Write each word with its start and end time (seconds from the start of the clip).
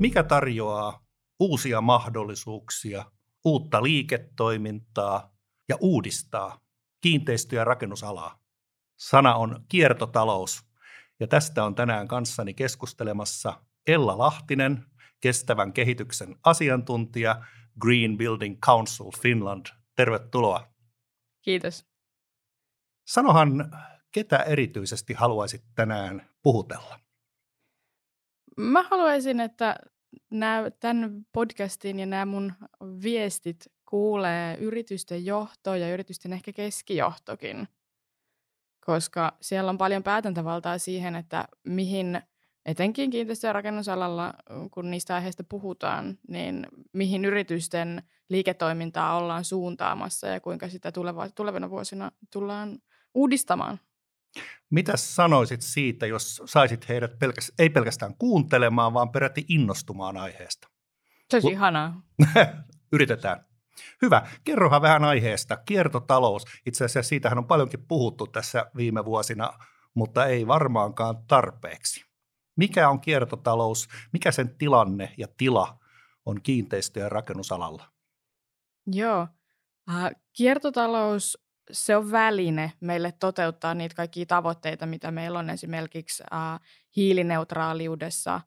Mikä 0.00 0.22
tarjoaa 0.22 1.06
uusia 1.40 1.80
mahdollisuuksia, 1.80 3.04
uutta 3.44 3.82
liiketoimintaa 3.82 5.36
ja 5.68 5.76
uudistaa 5.80 6.60
kiinteistö- 7.00 7.56
ja 7.56 7.64
rakennusalaa? 7.64 8.40
Sana 8.96 9.34
on 9.34 9.64
kiertotalous 9.68 10.62
ja 11.20 11.26
tästä 11.26 11.64
on 11.64 11.74
tänään 11.74 12.08
kanssani 12.08 12.54
keskustelemassa 12.54 13.62
Ella 13.86 14.18
Lahtinen, 14.18 14.86
kestävän 15.20 15.72
kehityksen 15.72 16.36
asiantuntija 16.44 17.44
Green 17.80 18.18
Building 18.18 18.58
Council 18.66 19.10
Finland. 19.22 19.66
Tervetuloa. 19.96 20.68
Kiitos. 21.42 21.86
Sanohan, 23.06 23.70
ketä 24.12 24.36
erityisesti 24.36 25.14
haluaisit 25.14 25.64
tänään 25.74 26.30
puhutella? 26.42 27.00
Mä 28.56 28.82
haluaisin, 28.82 29.40
että 29.40 29.76
nämä, 30.30 30.70
tämän 30.70 31.26
podcastin 31.32 32.00
ja 32.00 32.06
nämä 32.06 32.26
mun 32.26 32.52
viestit 33.02 33.66
kuulee 33.86 34.56
yritysten 34.56 35.26
johto 35.26 35.74
ja 35.74 35.92
yritysten 35.92 36.32
ehkä 36.32 36.52
keskijohtokin, 36.52 37.68
koska 38.86 39.36
siellä 39.40 39.70
on 39.70 39.78
paljon 39.78 40.02
päätäntävaltaa 40.02 40.78
siihen, 40.78 41.16
että 41.16 41.48
mihin 41.64 42.22
etenkin 42.66 43.10
kiinteistö- 43.10 43.46
ja 43.46 43.52
rakennusalalla, 43.52 44.34
kun 44.70 44.90
niistä 44.90 45.14
aiheista 45.14 45.44
puhutaan, 45.44 46.18
niin 46.28 46.66
mihin 46.92 47.24
yritysten 47.24 48.02
liiketoimintaa 48.28 49.16
ollaan 49.16 49.44
suuntaamassa 49.44 50.26
ja 50.26 50.40
kuinka 50.40 50.68
sitä 50.68 50.92
tuleva, 50.92 51.28
tulevina 51.28 51.70
vuosina 51.70 52.10
tullaan 52.32 52.78
uudistamaan. 53.14 53.80
Mitä 54.70 54.96
sanoisit 54.96 55.62
siitä, 55.62 56.06
jos 56.06 56.42
saisit 56.44 56.88
heidät 56.88 57.18
pelkästään, 57.18 57.54
ei 57.58 57.70
pelkästään 57.70 58.14
kuuntelemaan, 58.18 58.94
vaan 58.94 59.12
peräti 59.12 59.44
innostumaan 59.48 60.16
aiheesta? 60.16 60.68
Se 61.30 61.36
olisi 61.36 61.48
ihanaa. 61.48 62.02
Yritetään. 62.92 63.44
Hyvä. 64.02 64.26
Kerrohan 64.44 64.82
vähän 64.82 65.04
aiheesta. 65.04 65.56
Kiertotalous. 65.56 66.44
Itse 66.66 66.84
asiassa 66.84 67.08
siitähän 67.08 67.38
on 67.38 67.46
paljonkin 67.46 67.86
puhuttu 67.88 68.26
tässä 68.26 68.70
viime 68.76 69.04
vuosina, 69.04 69.52
mutta 69.94 70.26
ei 70.26 70.46
varmaankaan 70.46 71.26
tarpeeksi. 71.26 72.04
Mikä 72.56 72.88
on 72.88 73.00
kiertotalous? 73.00 73.88
Mikä 74.12 74.32
sen 74.32 74.56
tilanne 74.58 75.14
ja 75.18 75.28
tila 75.36 75.78
on 76.26 76.42
kiinteistö- 76.42 77.00
ja 77.00 77.08
rakennusalalla? 77.08 77.84
Joo. 78.86 79.28
Äh, 79.90 80.10
kiertotalous 80.36 81.38
se 81.72 81.96
on 81.96 82.10
väline 82.10 82.72
meille 82.80 83.12
toteuttaa 83.12 83.74
niitä 83.74 83.94
kaikkia 83.94 84.26
tavoitteita, 84.26 84.86
mitä 84.86 85.10
meillä 85.10 85.38
on 85.38 85.50
esimerkiksi 85.50 86.22
äh, 86.32 86.60
hiilineutraaliudessa 86.96 88.40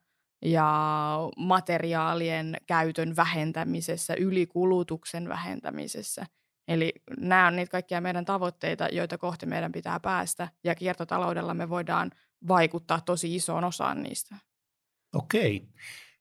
ja 0.46 1.20
materiaalien 1.38 2.58
käytön 2.68 3.16
vähentämisessä, 3.16 4.14
ylikulutuksen 4.20 5.30
vähentämisessä. 5.30 6.26
Eli 6.68 6.94
nämä 7.18 7.48
on 7.48 7.56
niitä 7.56 7.72
kaikkia 7.72 8.02
meidän 8.02 8.26
tavoitteita, 8.26 8.88
joita 8.92 9.18
kohti 9.18 9.46
meidän 9.46 9.72
pitää 9.72 10.00
päästä, 10.00 10.48
ja 10.64 10.76
kiertotaloudella 10.76 11.54
me 11.54 11.70
voidaan 11.70 12.12
vaikuttaa 12.48 13.02
tosi 13.02 13.36
isoon 13.36 13.64
osaan 13.64 14.04
niistä. 14.04 14.36
Okei. 15.14 15.68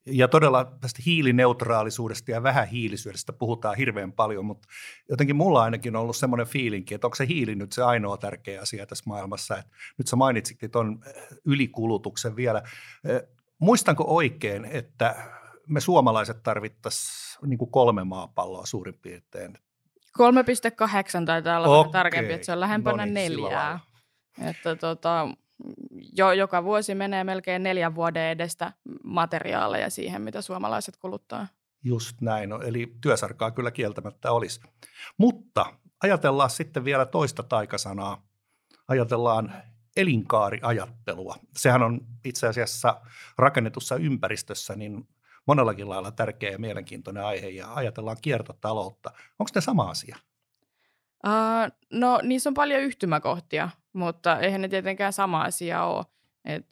Ja 0.06 0.28
todella 0.28 0.64
tästä 0.80 1.02
hiilineutraalisuudesta 1.06 2.30
ja 2.30 2.42
vähähiilisyydestä 2.42 3.32
puhutaan 3.32 3.76
hirveän 3.76 4.12
paljon, 4.12 4.44
mutta 4.44 4.68
jotenkin 5.08 5.36
mulla 5.36 5.62
ainakin 5.62 5.96
on 5.96 6.02
ollut 6.02 6.16
semmoinen 6.16 6.46
fiilinki, 6.46 6.94
että 6.94 7.06
onko 7.06 7.14
se 7.14 7.26
hiili 7.26 7.54
nyt 7.54 7.72
se 7.72 7.82
ainoa 7.82 8.16
tärkeä 8.16 8.60
asia 8.60 8.86
tässä 8.86 9.04
maailmassa. 9.06 9.56
Että 9.56 9.70
nyt 9.98 10.06
sä 10.06 10.16
mainitsitkin 10.16 10.70
tuon 10.70 10.98
eh, 11.06 11.26
ylikulutuksen 11.44 12.36
vielä. 12.36 12.62
Eh, 13.04 13.22
muistanko 13.58 14.04
oikein, 14.06 14.64
että 14.64 15.16
me 15.68 15.80
suomalaiset 15.80 16.42
tarvittaisiin 16.42 17.50
niin 17.50 17.70
kolme 17.70 18.04
maapalloa 18.04 18.66
suurin 18.66 18.98
piirtein? 19.02 19.58
3,8 20.18 21.26
taitaa 21.26 21.58
olla 21.58 21.78
okay. 21.78 21.92
tarkempi, 21.92 22.32
että 22.32 22.46
se 22.46 22.52
on 22.52 22.60
lähempänä 22.60 22.96
no 22.96 23.04
niin, 23.04 23.14
neljää. 23.14 23.80
Että 24.44 24.76
tota, 24.76 25.28
jo, 26.16 26.32
joka 26.32 26.64
vuosi 26.64 26.94
menee 26.94 27.24
melkein 27.24 27.62
neljän 27.62 27.94
vuoden 27.94 28.22
edestä 28.22 28.72
materiaaleja 29.04 29.90
siihen, 29.90 30.22
mitä 30.22 30.42
suomalaiset 30.42 30.96
kuluttaa. 30.96 31.46
Just 31.84 32.20
näin, 32.20 32.48
no, 32.48 32.60
eli 32.60 32.96
työsarkaa 33.00 33.50
kyllä 33.50 33.70
kieltämättä 33.70 34.32
olisi. 34.32 34.60
Mutta 35.18 35.66
ajatellaan 36.02 36.50
sitten 36.50 36.84
vielä 36.84 37.06
toista 37.06 37.42
taikasanaa. 37.42 38.22
Ajatellaan 38.88 39.54
elinkaariajattelua. 39.96 41.36
Sehän 41.56 41.82
on 41.82 42.00
itse 42.24 42.46
asiassa 42.46 43.00
rakennetussa 43.38 43.96
ympäristössä 43.96 44.76
niin 44.76 45.08
monellakin 45.46 45.88
lailla 45.88 46.10
tärkeä 46.10 46.50
ja 46.50 46.58
mielenkiintoinen 46.58 47.24
aihe 47.24 47.48
ja 47.48 47.74
ajatellaan 47.74 48.16
kiertotaloutta. 48.22 49.10
Onko 49.38 49.50
ne 49.54 49.60
sama 49.60 49.90
asia? 49.90 50.16
Uh, 51.26 51.72
no 51.92 52.20
niissä 52.22 52.50
on 52.50 52.54
paljon 52.54 52.80
yhtymäkohtia, 52.80 53.70
mutta 53.92 54.40
eihän 54.40 54.60
ne 54.60 54.68
tietenkään 54.68 55.12
sama 55.12 55.42
asia 55.42 55.84
ole. 55.84 56.04
Et, 56.44 56.66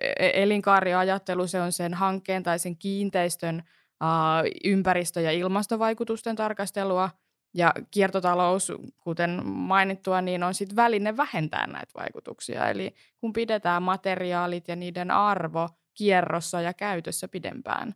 e-, 0.00 0.42
elinkaariajattelu, 0.42 1.46
se 1.46 1.60
on 1.60 1.72
sen 1.72 1.94
hankkeen 1.94 2.42
tai 2.42 2.58
sen 2.58 2.76
kiinteistön 2.76 3.62
uh, 4.02 4.50
ympäristö- 4.64 5.20
ja 5.20 5.32
ilmastovaikutusten 5.32 6.36
tarkastelua, 6.36 7.10
ja 7.54 7.72
kiertotalous, 7.90 8.72
kuten 8.98 9.46
mainittua, 9.46 10.20
niin 10.20 10.42
on 10.42 10.54
sitten 10.54 10.76
väline 10.76 11.16
vähentää 11.16 11.66
näitä 11.66 11.92
vaikutuksia. 11.94 12.68
Eli 12.68 12.94
kun 13.20 13.32
pidetään 13.32 13.82
materiaalit 13.82 14.68
ja 14.68 14.76
niiden 14.76 15.10
arvo 15.10 15.68
kierrossa 15.94 16.60
ja 16.60 16.74
käytössä 16.74 17.28
pidempään. 17.28 17.94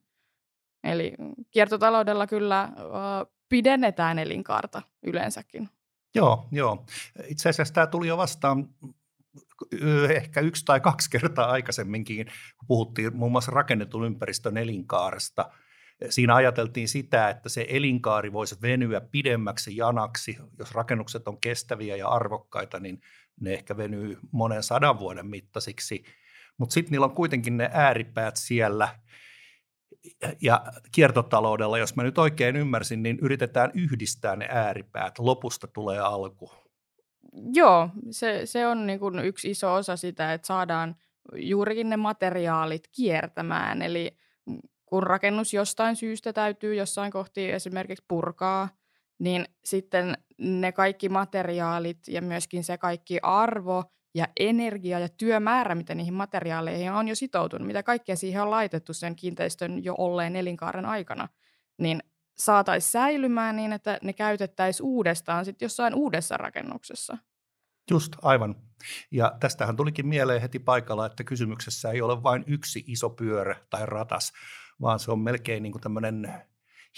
Eli 0.84 1.14
kiertotaloudella 1.50 2.26
kyllä 2.26 2.68
uh, 2.76 3.32
pidennetään 3.48 4.18
elinkaarta 4.18 4.82
yleensäkin. 5.02 5.68
Joo, 6.16 6.48
joo. 6.52 6.86
Itse 7.26 7.48
asiassa 7.48 7.74
tämä 7.74 7.86
tuli 7.86 8.08
jo 8.08 8.16
vastaan 8.16 8.68
ehkä 10.10 10.40
yksi 10.40 10.64
tai 10.64 10.80
kaksi 10.80 11.10
kertaa 11.10 11.50
aikaisemminkin, 11.50 12.26
kun 12.56 12.66
puhuttiin 12.66 13.16
muun 13.16 13.32
muassa 13.32 13.52
rakennetun 13.52 14.06
ympäristön 14.06 14.56
elinkaaresta. 14.56 15.50
Siinä 16.10 16.34
ajateltiin 16.34 16.88
sitä, 16.88 17.28
että 17.28 17.48
se 17.48 17.66
elinkaari 17.68 18.32
voisi 18.32 18.56
venyä 18.62 19.00
pidemmäksi 19.00 19.76
janaksi. 19.76 20.38
Jos 20.58 20.72
rakennukset 20.72 21.28
on 21.28 21.40
kestäviä 21.40 21.96
ja 21.96 22.08
arvokkaita, 22.08 22.80
niin 22.80 23.00
ne 23.40 23.52
ehkä 23.52 23.76
venyy 23.76 24.18
monen 24.32 24.62
sadan 24.62 24.98
vuoden 24.98 25.26
mittaisiksi. 25.26 26.04
Mutta 26.58 26.72
sitten 26.72 26.90
niillä 26.90 27.06
on 27.06 27.14
kuitenkin 27.14 27.56
ne 27.56 27.70
ääripäät 27.72 28.36
siellä– 28.36 28.88
ja 30.42 30.64
kiertotaloudella, 30.92 31.78
jos 31.78 31.96
mä 31.96 32.02
nyt 32.02 32.18
oikein 32.18 32.56
ymmärsin, 32.56 33.02
niin 33.02 33.18
yritetään 33.22 33.70
yhdistää 33.74 34.36
ne 34.36 34.48
ääripäät. 34.50 35.18
Lopusta 35.18 35.66
tulee 35.66 35.98
alku. 35.98 36.52
Joo, 37.54 37.90
se, 38.10 38.40
se 38.44 38.66
on 38.66 38.86
niin 38.86 38.98
kuin 38.98 39.18
yksi 39.18 39.50
iso 39.50 39.74
osa 39.74 39.96
sitä, 39.96 40.32
että 40.32 40.46
saadaan 40.46 40.96
juurikin 41.34 41.88
ne 41.88 41.96
materiaalit 41.96 42.88
kiertämään. 42.96 43.82
Eli 43.82 44.16
kun 44.86 45.02
rakennus 45.02 45.54
jostain 45.54 45.96
syystä 45.96 46.32
täytyy 46.32 46.74
jossain 46.74 47.12
kohti 47.12 47.50
esimerkiksi 47.50 48.04
purkaa, 48.08 48.68
niin 49.18 49.44
sitten 49.64 50.14
ne 50.38 50.72
kaikki 50.72 51.08
materiaalit 51.08 51.98
ja 52.08 52.22
myöskin 52.22 52.64
se 52.64 52.78
kaikki 52.78 53.18
arvo 53.22 53.84
ja 54.16 54.28
energia 54.40 54.98
ja 54.98 55.08
työmäärä, 55.08 55.74
mitä 55.74 55.94
niihin 55.94 56.14
materiaaleihin 56.14 56.92
on 56.92 57.08
jo 57.08 57.14
sitoutunut, 57.14 57.66
mitä 57.66 57.82
kaikkea 57.82 58.16
siihen 58.16 58.42
on 58.42 58.50
laitettu 58.50 58.92
sen 58.92 59.16
kiinteistön 59.16 59.84
jo 59.84 59.94
olleen 59.98 60.36
elinkaaren 60.36 60.86
aikana, 60.86 61.28
niin 61.78 62.02
saataisiin 62.38 62.90
säilymään 62.90 63.56
niin, 63.56 63.72
että 63.72 63.98
ne 64.02 64.12
käytettäisiin 64.12 64.86
uudestaan 64.86 65.44
sitten 65.44 65.66
jossain 65.66 65.94
uudessa 65.94 66.36
rakennuksessa. 66.36 67.18
Just, 67.90 68.12
aivan. 68.22 68.54
Ja 69.10 69.36
tästähän 69.40 69.76
tulikin 69.76 70.06
mieleen 70.06 70.40
heti 70.40 70.58
paikalla, 70.58 71.06
että 71.06 71.24
kysymyksessä 71.24 71.90
ei 71.90 72.02
ole 72.02 72.22
vain 72.22 72.44
yksi 72.46 72.84
iso 72.86 73.10
pyörä 73.10 73.56
tai 73.70 73.86
ratas, 73.86 74.32
vaan 74.80 74.98
se 74.98 75.10
on 75.10 75.18
melkein 75.18 75.62
niin 75.62 75.72
kuin 75.72 75.82
tämmöinen 75.82 76.42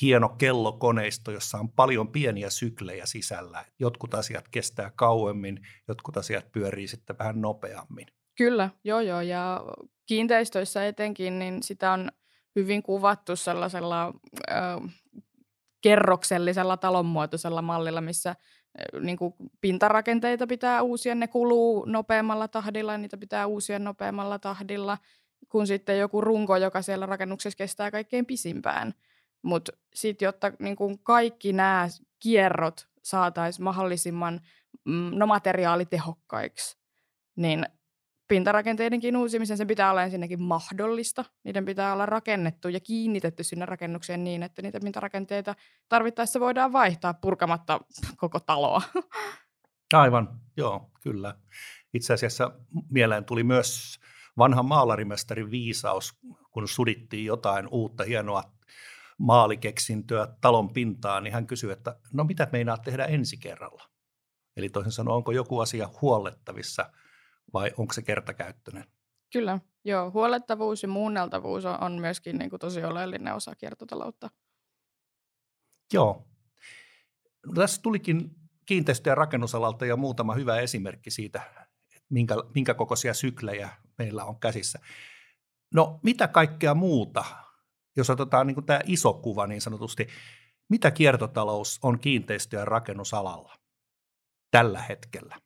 hieno 0.03 0.29
kellokoneisto, 0.29 1.31
jossa 1.31 1.59
on 1.59 1.69
paljon 1.69 2.09
pieniä 2.09 2.51
syklejä 2.51 3.07
sisällä. 3.07 3.65
Jotkut 3.79 4.15
asiat 4.15 4.49
kestää 4.49 4.91
kauemmin, 4.97 5.61
jotkut 5.89 6.17
asiat 6.17 6.53
pyörii 6.53 6.89
sitten 6.89 7.19
vähän 7.19 7.41
nopeammin. 7.41 8.07
Kyllä, 8.37 8.71
joo 8.85 9.01
joo. 9.01 9.21
Ja 9.21 9.65
kiinteistöissä 10.07 10.87
etenkin, 10.87 11.39
niin 11.39 11.63
sitä 11.63 11.93
on 11.93 12.09
hyvin 12.57 12.83
kuvattu 12.83 13.37
sellaisella 13.37 14.15
ö, 14.51 14.53
kerroksellisella 15.81 16.77
talonmuotoisella 16.77 17.63
mallilla, 17.63 18.01
missä 18.01 18.37
niin 19.01 19.17
kuin 19.17 19.35
pintarakenteita 19.61 20.47
pitää 20.47 20.83
uusia, 20.83 21.15
ne 21.15 21.29
kuluu 21.29 21.85
nopeammalla 21.85 22.49
tahdilla 22.49 22.93
ja 22.93 22.99
niitä 22.99 23.17
pitää 23.17 23.47
uusia 23.47 23.79
nopeammalla 23.79 24.39
tahdilla, 24.39 24.99
kun 25.49 25.67
sitten 25.67 25.99
joku 25.99 26.21
runko, 26.21 26.57
joka 26.57 26.83
siellä 26.83 27.07
rakennuksessa 27.07 27.57
kestää 27.57 27.91
kaikkein 27.91 28.27
pisimpään– 28.27 28.95
mutta 29.43 29.73
sitten, 29.95 30.27
jotta 30.27 30.53
niin 30.59 30.77
kun 30.77 30.99
kaikki 30.99 31.53
nämä 31.53 31.89
kierrot 32.19 32.89
saataisiin 33.03 33.65
mahdollisimman 33.65 34.41
mm, 34.85 35.11
no, 35.13 35.27
materiaalitehokkaiksi, 35.27 36.79
niin 37.37 37.67
pintarakenteidenkin 38.29 39.17
uusimisen 39.17 39.57
sen 39.57 39.67
pitää 39.67 39.91
olla 39.91 40.03
ensinnäkin 40.03 40.43
mahdollista. 40.43 41.25
Niiden 41.45 41.65
pitää 41.65 41.93
olla 41.93 42.07
rakennettu 42.07 42.69
ja 42.69 42.81
kiinnitetty 42.81 43.45
sinne 43.45 43.67
rakennukseen 43.67 44.25
niin, 44.25 44.43
että 44.43 44.63
niitä 44.63 44.81
pintarakenteita 44.81 45.55
tarvittaessa 45.89 46.41
voidaan 46.41 46.73
vaihtaa 46.73 47.15
purkamatta 47.15 47.81
koko 48.17 48.41
taloa. 48.41 48.83
Aivan, 49.93 50.41
joo, 50.57 50.91
kyllä. 51.03 51.35
Itse 51.95 52.15
asiassa 52.15 52.51
mieleen 52.91 53.25
tuli 53.25 53.45
myös 53.45 53.99
vanha 54.39 54.63
maalarimestarin 54.63 55.51
viisaus, 55.51 56.19
kun 56.51 56.69
sudittiin 56.69 57.25
jotain 57.25 57.69
uutta 57.71 58.05
hienoa 58.05 58.43
maalikeksintöä 59.19 60.29
talon 60.41 60.73
pintaan, 60.73 61.25
niin 61.25 61.35
hän 61.35 61.47
kysyi, 61.47 61.73
että 61.73 61.97
no 62.13 62.25
mitä 62.25 62.49
meinaa 62.53 62.77
tehdä 62.77 63.05
ensi 63.05 63.37
kerralla? 63.37 63.85
Eli 64.57 64.69
toisin 64.69 64.93
sanoen, 64.93 65.17
onko 65.17 65.33
joku 65.33 65.61
asia 65.61 65.89
huollettavissa 66.03 66.91
vai 67.53 67.73
onko 67.79 67.93
se 67.93 68.03
kertakäyttöinen? 68.03 68.85
Kyllä, 69.33 69.59
joo. 69.85 70.11
Huollettavuus 70.11 70.83
ja 70.83 70.89
muunneltavuus 70.89 71.65
on, 71.65 71.81
on 71.81 71.93
myöskin 71.93 72.39
niin 72.39 72.51
kuin 72.51 72.61
tosi 72.61 72.85
oleellinen 72.85 73.35
osa 73.35 73.55
kiertotaloutta. 73.55 74.31
Joo. 75.93 76.29
No, 77.47 77.53
tässä 77.55 77.83
tulikin 77.83 78.31
kiinteistö- 78.67 79.11
ja 79.11 79.15
rakennusalalta 79.15 79.87
ja 79.87 79.97
muutama 79.97 80.35
hyvä 80.35 80.61
esimerkki 80.61 81.11
siitä, 81.11 81.43
minkä, 82.09 82.35
minkä 82.55 82.75
kokoisia 82.75 83.15
syklejä 83.15 83.69
meillä 83.99 84.25
on 84.25 84.41
käsissä. 84.41 84.79
No 85.75 86.01
mitä 86.03 86.29
kaikkea 86.29 86.75
muuta, 86.75 87.25
jos 88.01 88.11
otetaan 88.11 88.47
niin 88.47 88.65
tämä 88.67 88.81
iso 88.85 89.13
kuva 89.13 89.47
niin 89.47 89.61
sanotusti, 89.61 90.09
mitä 90.69 90.91
kiertotalous 90.91 91.79
on 91.83 91.99
kiinteistö- 91.99 92.57
ja 92.57 92.65
rakennusalalla 92.65 93.55
tällä 94.51 94.83
hetkellä? 94.83 95.37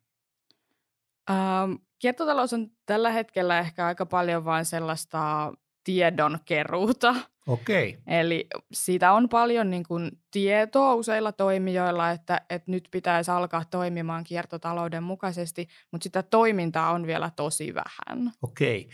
Ähm, 1.30 1.72
kiertotalous 1.98 2.52
on 2.52 2.70
tällä 2.86 3.10
hetkellä 3.10 3.58
ehkä 3.58 3.86
aika 3.86 4.06
paljon 4.06 4.44
vain 4.44 4.64
sellaista 4.64 5.52
tiedonkeruuta. 5.84 7.14
Okei. 7.46 7.98
Eli 8.06 8.46
siitä 8.72 9.12
on 9.12 9.28
paljon 9.28 9.70
niin 9.70 9.84
kuin, 9.88 10.10
tietoa 10.30 10.94
useilla 10.94 11.32
toimijoilla, 11.32 12.10
että, 12.10 12.40
että 12.50 12.70
nyt 12.70 12.88
pitäisi 12.90 13.30
alkaa 13.30 13.64
toimimaan 13.70 14.24
kiertotalouden 14.24 15.02
mukaisesti, 15.02 15.68
mutta 15.90 16.02
sitä 16.04 16.22
toimintaa 16.22 16.90
on 16.90 17.06
vielä 17.06 17.30
tosi 17.36 17.74
vähän. 17.74 18.32
Okei. 18.42 18.88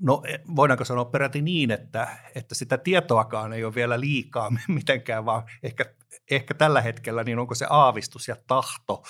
No 0.00 0.22
e, 0.26 0.38
voidaanko 0.56 0.84
sanoa 0.84 1.04
peräti 1.04 1.42
niin, 1.42 1.70
että, 1.70 2.08
että 2.34 2.54
sitä 2.54 2.78
tietoakaan 2.78 3.52
ei 3.52 3.64
ole 3.64 3.74
vielä 3.74 4.00
liikaa 4.00 4.52
mitenkään, 4.68 5.24
vaan 5.24 5.42
ehkä, 5.62 5.84
ehkä 6.30 6.54
tällä 6.54 6.80
hetkellä 6.80 7.24
niin 7.24 7.38
onko 7.38 7.54
se 7.54 7.66
aavistus 7.70 8.28
ja 8.28 8.36
tahto, 8.46 9.02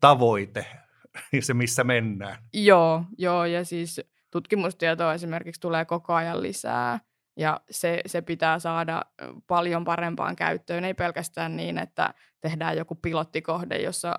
tavoite, 0.00 0.66
se 1.40 1.54
missä 1.54 1.84
mennään? 1.84 2.38
Joo, 2.52 3.04
joo 3.18 3.44
ja 3.44 3.64
siis 3.64 4.00
tutkimustietoa 4.30 5.14
esimerkiksi 5.14 5.60
tulee 5.60 5.84
koko 5.84 6.14
ajan 6.14 6.42
lisää 6.42 7.00
ja 7.36 7.60
se, 7.70 8.00
se 8.06 8.22
pitää 8.22 8.58
saada 8.58 9.02
paljon 9.46 9.84
parempaan 9.84 10.36
käyttöön, 10.36 10.84
ei 10.84 10.94
pelkästään 10.94 11.56
niin, 11.56 11.78
että 11.78 12.14
tehdään 12.40 12.76
joku 12.76 12.94
pilottikohde, 12.94 13.78
jossa 13.82 14.18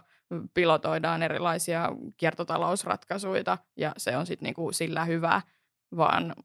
pilotoidaan 0.54 1.24
erilaisia 1.24 1.92
kiertotalousratkaisuja 2.18 3.58
ja 3.78 3.94
se 3.98 4.18
on 4.18 4.26
sitten 4.26 4.46
niinku 4.46 4.72
sillä 4.72 5.06
hyvä, 5.06 5.42
vaan 5.98 6.36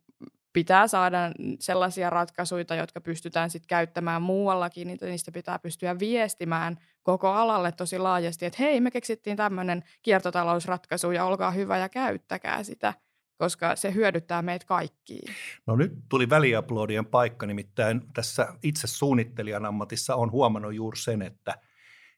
pitää 0.53 0.89
saada 0.89 1.19
sellaisia 1.61 2.11
ratkaisuja, 2.11 2.65
jotka 2.77 3.01
pystytään 3.01 3.51
sitten 3.51 3.69
käyttämään 3.69 4.23
muuallakin, 4.23 4.87
niin 4.87 4.99
niistä 5.03 5.33
pitää 5.33 5.59
pystyä 5.59 5.99
viestimään 5.99 6.79
koko 7.03 7.29
alalle 7.29 7.73
tosi 7.73 7.99
laajasti, 7.99 8.47
että 8.47 8.63
hei, 8.63 8.81
me 8.81 8.91
keksittiin 8.91 9.37
tämmöinen 9.37 9.85
kiertotalousratkaisu 10.03 11.11
ja 11.11 11.25
olkaa 11.25 11.51
hyvä 11.51 11.79
ja 11.79 11.89
käyttäkää 11.89 12.63
sitä 12.63 12.95
koska 13.41 13.77
se 13.77 13.95
hyödyttää 13.95 14.43
meitä 14.43 14.67
kaikkia. 14.67 15.33
No 15.67 15.77
nyt 15.77 15.93
tuli 16.09 16.31
väliaplodien 16.31 17.07
paikka, 17.07 17.47
nimittäin 17.47 18.03
tässä 18.15 18.55
itse 18.63 18.87
suunnittelijan 18.87 19.67
ammatissa 19.67 20.15
on 20.15 20.31
huomannut 20.31 20.75
juuri 20.75 20.99
sen, 20.99 21.23
että, 21.23 21.59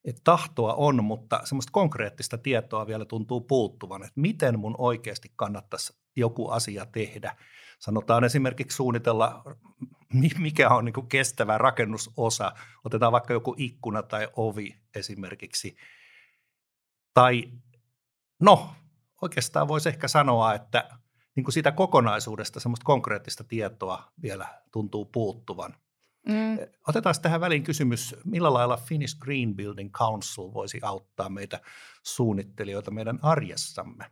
että 0.04 0.20
tahtoa 0.24 0.74
on, 0.74 1.04
mutta 1.04 1.40
semmoista 1.44 1.72
konkreettista 1.72 2.38
tietoa 2.38 2.86
vielä 2.86 3.04
tuntuu 3.04 3.40
puuttuvan, 3.40 4.02
että 4.02 4.20
miten 4.20 4.58
mun 4.58 4.74
oikeasti 4.78 5.32
kannattaisi 5.36 5.92
joku 6.16 6.48
asia 6.48 6.86
tehdä. 6.86 7.36
Sanotaan 7.78 8.24
esimerkiksi 8.24 8.76
suunnitella, 8.76 9.44
mikä 10.38 10.68
on 10.68 10.84
niin 10.84 11.06
kestävä 11.08 11.58
rakennusosa. 11.58 12.52
Otetaan 12.84 13.12
vaikka 13.12 13.32
joku 13.32 13.54
ikkuna 13.58 14.02
tai 14.02 14.28
ovi 14.36 14.76
esimerkiksi. 14.94 15.76
Tai 17.14 17.52
no, 18.40 18.74
oikeastaan 19.22 19.68
voisi 19.68 19.88
ehkä 19.88 20.08
sanoa, 20.08 20.54
että 20.54 20.88
niin 21.36 21.44
kuin 21.44 21.52
siitä 21.52 21.72
kokonaisuudesta 21.72 22.60
semmoista 22.60 22.84
konkreettista 22.84 23.44
tietoa 23.44 24.12
vielä 24.22 24.62
tuntuu 24.72 25.04
puuttuvan. 25.04 25.74
Mm. 26.28 26.58
Otetaan 26.88 27.14
tähän 27.22 27.40
väliin 27.40 27.62
kysymys, 27.62 28.16
millä 28.24 28.52
lailla 28.52 28.76
Finnish 28.76 29.18
Green 29.18 29.56
Building 29.56 29.92
Council 29.92 30.52
voisi 30.54 30.80
auttaa 30.82 31.28
meitä 31.28 31.60
suunnittelijoita 32.02 32.90
meidän 32.90 33.18
arjessamme? 33.22 34.04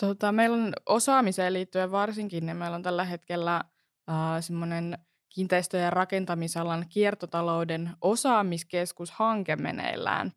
Tota, 0.00 0.32
meillä 0.32 0.56
on 0.56 0.72
osaamiseen 0.86 1.52
liittyen 1.52 1.90
varsinkin, 1.90 2.46
niin 2.46 2.56
meillä 2.56 2.74
on 2.74 2.82
tällä 2.82 3.04
hetkellä 3.04 3.56
äh, 3.56 4.16
semmoinen 4.40 4.98
kiinteistö- 5.28 5.76
ja 5.76 5.90
rakentamisalan 5.90 6.86
kiertotalouden 6.88 7.90
osaamiskeskushanke 8.00 9.56
meneillään, 9.56 10.32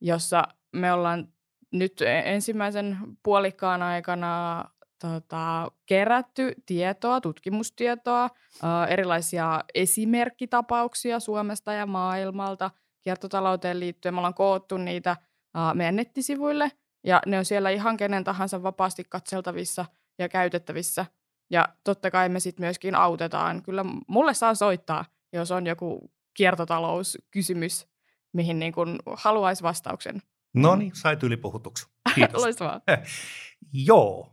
jossa 0.00 0.42
me 0.72 0.92
ollaan 0.92 1.28
nyt 1.72 2.00
e-, 2.00 2.34
ensimmäisen 2.34 2.98
puolikkaan 3.22 3.82
aikana 3.82 4.64
tota, 5.00 5.70
kerätty 5.86 6.54
tietoa, 6.66 7.20
tutkimustietoa, 7.20 8.24
ä, 8.24 8.86
erilaisia 8.86 9.64
esimerkkitapauksia 9.74 11.20
Suomesta 11.20 11.72
ja 11.72 11.86
maailmalta 11.86 12.70
kiertotalouteen 13.00 13.80
liittyen. 13.80 14.14
Me 14.14 14.18
ollaan 14.18 14.34
koottu 14.34 14.76
niitä 14.76 15.10
ä, 15.10 15.74
meidän 15.74 15.96
nettisivuille 15.96 16.72
ja 17.06 17.20
ne 17.26 17.38
on 17.38 17.44
siellä 17.44 17.70
ihan 17.70 17.96
kenen 17.96 18.24
tahansa 18.24 18.62
vapaasti 18.62 19.04
katseltavissa 19.08 19.84
ja 20.18 20.28
käytettävissä. 20.28 21.06
Ja 21.50 21.68
totta 21.84 22.10
kai 22.10 22.28
me 22.28 22.40
sitten 22.40 22.64
myöskin 22.64 22.94
autetaan. 22.94 23.62
Kyllä 23.62 23.84
mulle 24.08 24.34
saa 24.34 24.54
soittaa, 24.54 25.04
jos 25.32 25.50
on 25.50 25.66
joku 25.66 26.12
kiertotalouskysymys, 26.34 27.86
mihin 28.32 28.58
niin 28.58 28.72
kun 28.72 28.98
haluaisi 29.16 29.62
vastauksen. 29.62 30.22
No 30.54 30.76
niin, 30.76 30.94
sait 30.94 31.22
ylipuhutuksi. 31.22 31.86
Kiitos. 32.14 32.42
Loistavaa. 32.42 32.80
Joo. 33.88 34.32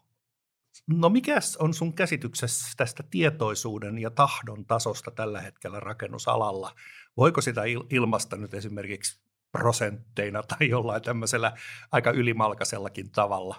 No 0.88 1.10
mikä 1.10 1.40
on 1.60 1.74
sun 1.74 1.94
käsityksessä 1.94 2.74
tästä 2.78 3.04
tietoisuuden 3.04 3.98
ja 3.98 4.12
tahdon 4.12 4.66
tasosta 4.66 5.12
tällä 5.12 5.42
hetkellä 5.42 5.80
rakennusalalla? 5.80 6.76
Voiko 7.18 7.42
sitä 7.42 7.62
ilmasta 7.90 8.38
nyt 8.38 8.54
esimerkiksi 8.54 9.23
prosentteina 9.58 10.44
tai 10.58 10.70
jollain 10.70 11.02
tämmöisellä 11.02 11.52
aika 11.92 12.12
ylimalkaisellakin 12.12 13.12
tavalla? 13.12 13.56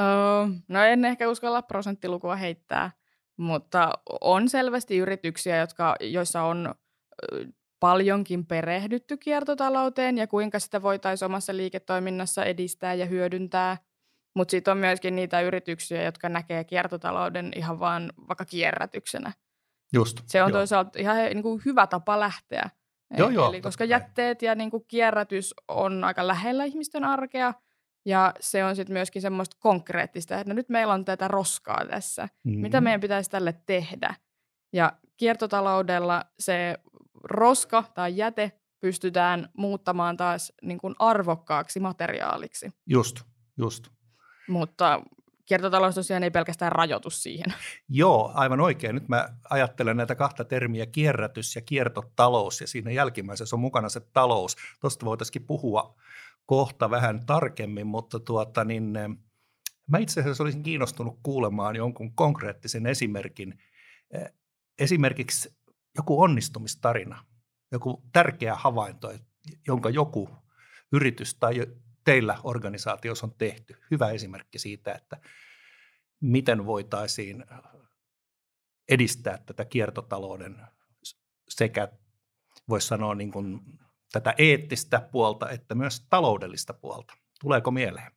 Öö, 0.00 0.06
no 0.68 0.82
en 0.84 1.04
ehkä 1.04 1.28
uskalla 1.28 1.62
prosenttilukua 1.62 2.36
heittää, 2.36 2.90
mutta 3.36 3.90
on 4.20 4.48
selvästi 4.48 4.96
yrityksiä, 4.96 5.56
jotka, 5.56 5.96
joissa 6.00 6.42
on 6.42 6.74
paljonkin 7.80 8.46
perehdytty 8.46 9.16
kiertotalouteen 9.16 10.18
ja 10.18 10.26
kuinka 10.26 10.58
sitä 10.58 10.82
voitaisiin 10.82 11.26
omassa 11.26 11.56
liiketoiminnassa 11.56 12.44
edistää 12.44 12.94
ja 12.94 13.06
hyödyntää. 13.06 13.76
Mutta 14.34 14.50
sitten 14.50 14.72
on 14.72 14.78
myöskin 14.78 15.16
niitä 15.16 15.40
yrityksiä, 15.40 16.02
jotka 16.02 16.28
näkee 16.28 16.64
kiertotalouden 16.64 17.52
ihan 17.56 17.80
vaan 17.80 18.12
vaikka 18.28 18.44
kierrätyksenä. 18.44 19.32
Just, 19.92 20.22
Se 20.26 20.42
on 20.42 20.50
joo. 20.50 20.58
toisaalta 20.58 20.98
ihan 20.98 21.16
niin 21.16 21.42
kuin 21.42 21.62
hyvä 21.64 21.86
tapa 21.86 22.20
lähteä. 22.20 22.70
Joo, 23.18 23.28
joo, 23.28 23.48
Eli 23.48 23.60
koska 23.60 23.84
jätteet 23.84 24.42
ja 24.42 24.54
niin 24.54 24.70
kuin 24.70 24.84
kierrätys 24.88 25.54
on 25.68 26.04
aika 26.04 26.26
lähellä 26.26 26.64
ihmisten 26.64 27.04
arkea, 27.04 27.54
ja 28.04 28.34
se 28.40 28.64
on 28.64 28.76
sitten 28.76 28.94
myöskin 28.94 29.22
semmoista 29.22 29.56
konkreettista, 29.60 30.34
että 30.40 30.52
no 30.52 30.54
nyt 30.54 30.68
meillä 30.68 30.94
on 30.94 31.04
tätä 31.04 31.28
roskaa 31.28 31.86
tässä. 31.90 32.28
Mm-hmm. 32.44 32.60
Mitä 32.60 32.80
meidän 32.80 33.00
pitäisi 33.00 33.30
tälle 33.30 33.54
tehdä? 33.66 34.14
Ja 34.72 34.92
kiertotaloudella 35.16 36.24
se 36.38 36.78
roska 37.24 37.84
tai 37.94 38.16
jäte 38.16 38.52
pystytään 38.80 39.48
muuttamaan 39.56 40.16
taas 40.16 40.52
niin 40.62 40.78
kuin 40.78 40.94
arvokkaaksi 40.98 41.80
materiaaliksi. 41.80 42.70
Just, 42.86 43.20
just. 43.58 43.88
Mutta 44.48 45.02
kiertotalous 45.44 45.94
tosiaan 45.94 46.22
ei 46.22 46.30
pelkästään 46.30 46.72
rajoitu 46.72 47.10
siihen. 47.10 47.54
Joo, 47.88 48.32
aivan 48.34 48.60
oikein. 48.60 48.94
Nyt 48.94 49.08
mä 49.08 49.28
ajattelen 49.50 49.96
näitä 49.96 50.14
kahta 50.14 50.44
termiä, 50.44 50.86
kierrätys 50.86 51.56
ja 51.56 51.62
kiertotalous, 51.62 52.60
ja 52.60 52.66
siinä 52.66 52.90
jälkimmäisessä 52.90 53.56
on 53.56 53.60
mukana 53.60 53.88
se 53.88 54.00
talous. 54.00 54.56
Tuosta 54.80 55.06
voitaisiin 55.06 55.46
puhua 55.46 55.96
kohta 56.46 56.90
vähän 56.90 57.26
tarkemmin, 57.26 57.86
mutta 57.86 58.20
tuota, 58.20 58.64
niin, 58.64 58.96
eh, 58.96 59.08
mä 59.86 59.98
itse 59.98 60.20
asiassa 60.20 60.42
olisin 60.42 60.62
kiinnostunut 60.62 61.18
kuulemaan 61.22 61.76
jonkun 61.76 62.14
konkreettisen 62.14 62.86
esimerkin. 62.86 63.54
Eh, 64.10 64.32
esimerkiksi 64.78 65.56
joku 65.96 66.22
onnistumistarina, 66.22 67.24
joku 67.72 68.02
tärkeä 68.12 68.54
havainto, 68.54 69.12
jonka 69.66 69.90
joku 69.90 70.28
yritys 70.92 71.34
tai 71.34 71.66
teillä 72.04 72.38
organisaatiossa 72.44 73.26
on 73.26 73.34
tehty? 73.38 73.76
Hyvä 73.90 74.10
esimerkki 74.10 74.58
siitä, 74.58 74.92
että 74.92 75.16
miten 76.20 76.66
voitaisiin 76.66 77.44
edistää 78.88 79.38
tätä 79.46 79.64
kiertotalouden 79.64 80.56
sekä 81.48 81.88
voisi 82.68 82.86
sanoa 82.86 83.14
niin 83.14 83.32
kuin 83.32 83.60
tätä 84.12 84.34
eettistä 84.38 85.08
puolta 85.12 85.50
että 85.50 85.74
myös 85.74 86.06
taloudellista 86.10 86.74
puolta. 86.74 87.14
Tuleeko 87.40 87.70
mieleen? 87.70 88.12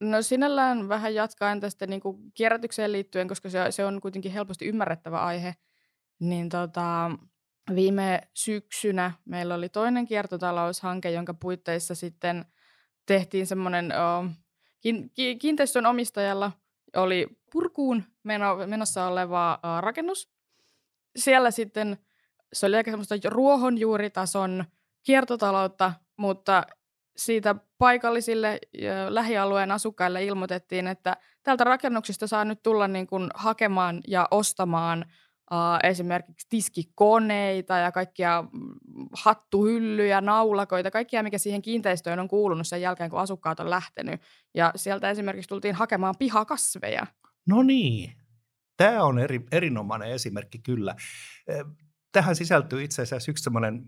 No 0.00 0.22
sinällään 0.22 0.88
vähän 0.88 1.14
jatkaen 1.14 1.60
tästä 1.60 1.86
niin 1.86 2.00
kuin 2.00 2.32
kierrätykseen 2.34 2.92
liittyen, 2.92 3.28
koska 3.28 3.48
se, 3.48 3.58
se 3.70 3.84
on 3.84 4.00
kuitenkin 4.00 4.32
helposti 4.32 4.66
ymmärrettävä 4.66 5.18
aihe, 5.18 5.54
niin 6.20 6.48
tota, 6.48 7.10
viime 7.74 8.20
syksynä 8.34 9.12
meillä 9.24 9.54
oli 9.54 9.68
toinen 9.68 10.06
kiertotaloushanke, 10.06 11.10
jonka 11.10 11.34
puitteissa 11.34 11.94
sitten 11.94 12.44
tehtiin 13.10 13.46
semmoinen, 13.46 13.92
kiinteistön 15.38 15.86
omistajalla 15.86 16.52
oli 16.96 17.26
purkuun 17.52 18.04
meno, 18.22 18.66
menossa 18.66 19.06
oleva 19.06 19.58
rakennus. 19.80 20.30
Siellä 21.16 21.50
sitten 21.50 21.98
se 22.52 22.66
oli 22.66 22.76
aika 22.76 22.90
semmoista 22.90 23.14
ruohonjuuritason 23.28 24.64
kiertotaloutta, 25.02 25.92
mutta 26.16 26.66
siitä 27.16 27.54
paikallisille 27.78 28.58
lähialueen 29.08 29.70
asukkaille 29.70 30.24
ilmoitettiin, 30.24 30.86
että 30.86 31.16
tältä 31.42 31.64
rakennuksesta 31.64 32.26
saa 32.26 32.44
nyt 32.44 32.62
tulla 32.62 32.88
niin 32.88 33.06
kuin 33.06 33.30
hakemaan 33.34 34.00
ja 34.08 34.28
ostamaan 34.30 35.04
esimerkiksi 35.82 36.46
tiskikoneita 36.48 37.76
ja 37.76 37.92
kaikkia 37.92 38.44
mm, 38.52 38.74
hattuhyllyjä, 39.12 40.20
naulakoita, 40.20 40.90
kaikkia 40.90 41.22
mikä 41.22 41.38
siihen 41.38 41.62
kiinteistöön 41.62 42.18
on 42.18 42.28
kuulunut 42.28 42.66
sen 42.66 42.80
jälkeen, 42.80 43.10
kun 43.10 43.20
asukkaat 43.20 43.60
on 43.60 43.70
lähtenyt. 43.70 44.20
Ja 44.54 44.72
sieltä 44.76 45.10
esimerkiksi 45.10 45.48
tultiin 45.48 45.74
hakemaan 45.74 46.14
pihakasveja. 46.18 47.06
No 47.46 47.62
niin, 47.62 48.12
tämä 48.76 49.04
on 49.04 49.18
eri, 49.18 49.40
erinomainen 49.52 50.10
esimerkki 50.10 50.58
kyllä. 50.58 50.94
Tähän 52.12 52.36
sisältyy 52.36 52.84
itse 52.84 53.02
asiassa 53.02 53.30
yksi 53.30 53.44
sellainen 53.44 53.84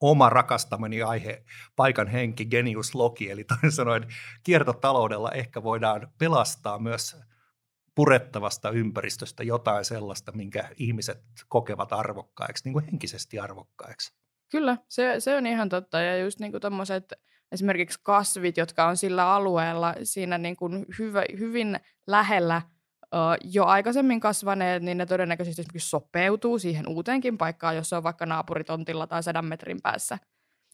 oma 0.00 0.28
rakastamani 0.30 1.02
aihe, 1.02 1.44
paikan 1.76 2.06
henki, 2.06 2.46
genius 2.46 2.94
logi, 2.94 3.30
eli 3.30 3.44
toisin 3.44 3.72
sanoen 3.72 4.06
kiertotaloudella 4.42 5.32
ehkä 5.32 5.62
voidaan 5.62 6.12
pelastaa 6.18 6.78
myös 6.78 7.16
purettavasta 7.96 8.70
ympäristöstä 8.70 9.42
jotain 9.42 9.84
sellaista, 9.84 10.32
minkä 10.32 10.68
ihmiset 10.76 11.22
kokevat 11.48 11.92
arvokkaiksi, 11.92 12.64
niin 12.64 12.72
kuin 12.72 12.84
henkisesti 12.84 13.38
arvokkaiksi. 13.38 14.14
Kyllä, 14.50 14.76
se, 14.88 15.14
se 15.18 15.36
on 15.36 15.46
ihan 15.46 15.68
totta. 15.68 16.00
Ja 16.00 16.18
just 16.18 16.40
niin 16.40 16.52
kuin 16.52 16.62
esimerkiksi 17.52 18.00
kasvit, 18.02 18.56
jotka 18.56 18.86
on 18.86 18.96
sillä 18.96 19.34
alueella 19.34 19.94
siinä 20.02 20.38
niin 20.38 20.56
kuin 20.56 20.86
hyvä, 20.98 21.24
hyvin 21.38 21.80
lähellä 22.06 22.62
jo 23.44 23.64
aikaisemmin 23.64 24.20
kasvaneet, 24.20 24.82
niin 24.82 24.98
ne 24.98 25.06
todennäköisesti 25.06 25.62
sopeutuu 25.76 26.58
siihen 26.58 26.88
uuteenkin 26.88 27.38
paikkaan, 27.38 27.76
jos 27.76 27.88
se 27.88 27.96
on 27.96 28.02
vaikka 28.02 28.26
naapuritontilla 28.26 29.06
tai 29.06 29.22
sadan 29.22 29.44
metrin 29.44 29.82
päässä. 29.82 30.18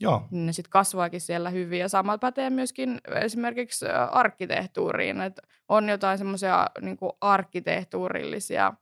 Joo. 0.03 0.29
Niin 0.31 0.47
ne 0.47 0.53
sitten 0.53 0.71
kasvaakin 0.71 1.21
siellä 1.21 1.51
hyvin. 1.51 1.81
Ja 1.81 1.89
sama 1.89 2.19
pätee 2.19 2.51
myöskin 2.51 3.01
esimerkiksi 3.15 3.87
arkkitehtuuriin. 4.11 5.21
Että 5.21 5.43
on 5.69 5.89
jotain 5.89 6.19
semmoisia 6.19 6.67
niin 6.81 6.99
arkkitehtuurillisia 7.21 8.73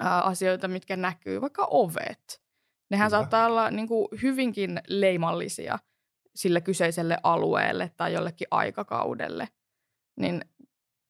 asioita, 0.00 0.68
mitkä 0.68 0.96
näkyy, 0.96 1.40
vaikka 1.40 1.68
ovet. 1.70 2.42
Nehän 2.90 3.10
Kyllä. 3.10 3.20
saattaa 3.20 3.46
olla 3.46 3.70
niin 3.70 3.88
kuin 3.88 4.08
hyvinkin 4.22 4.80
leimallisia 4.88 5.78
sille 6.34 6.60
kyseiselle 6.60 7.18
alueelle 7.22 7.90
tai 7.96 8.12
jollekin 8.12 8.48
aikakaudelle. 8.50 9.48
Niin 10.20 10.44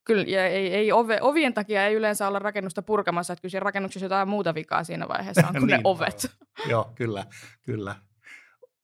Kyllä, 0.05 0.25
ja 0.25 0.47
ei, 0.47 0.75
ei 0.75 0.93
ove, 0.93 1.19
ovien 1.21 1.55
takia 1.55 1.87
ei 1.87 1.95
yleensä 1.95 2.29
olla 2.29 2.39
rakennusta 2.39 2.83
purkamassa, 2.83 3.33
että 3.33 3.41
kyllä 3.43 3.51
siinä 3.51 3.65
rakennuksessa 3.65 4.05
jotain 4.05 4.29
muuta 4.29 4.55
vikaa 4.55 4.85
siinä 4.85 5.09
vaiheessa 5.09 5.47
on 5.47 5.53
kuin 5.53 5.67
niin, 5.67 5.77
ne 5.77 5.81
ovet. 5.85 6.31
Joo, 6.69 6.93
kyllä, 6.95 7.25
kyllä. 7.63 7.97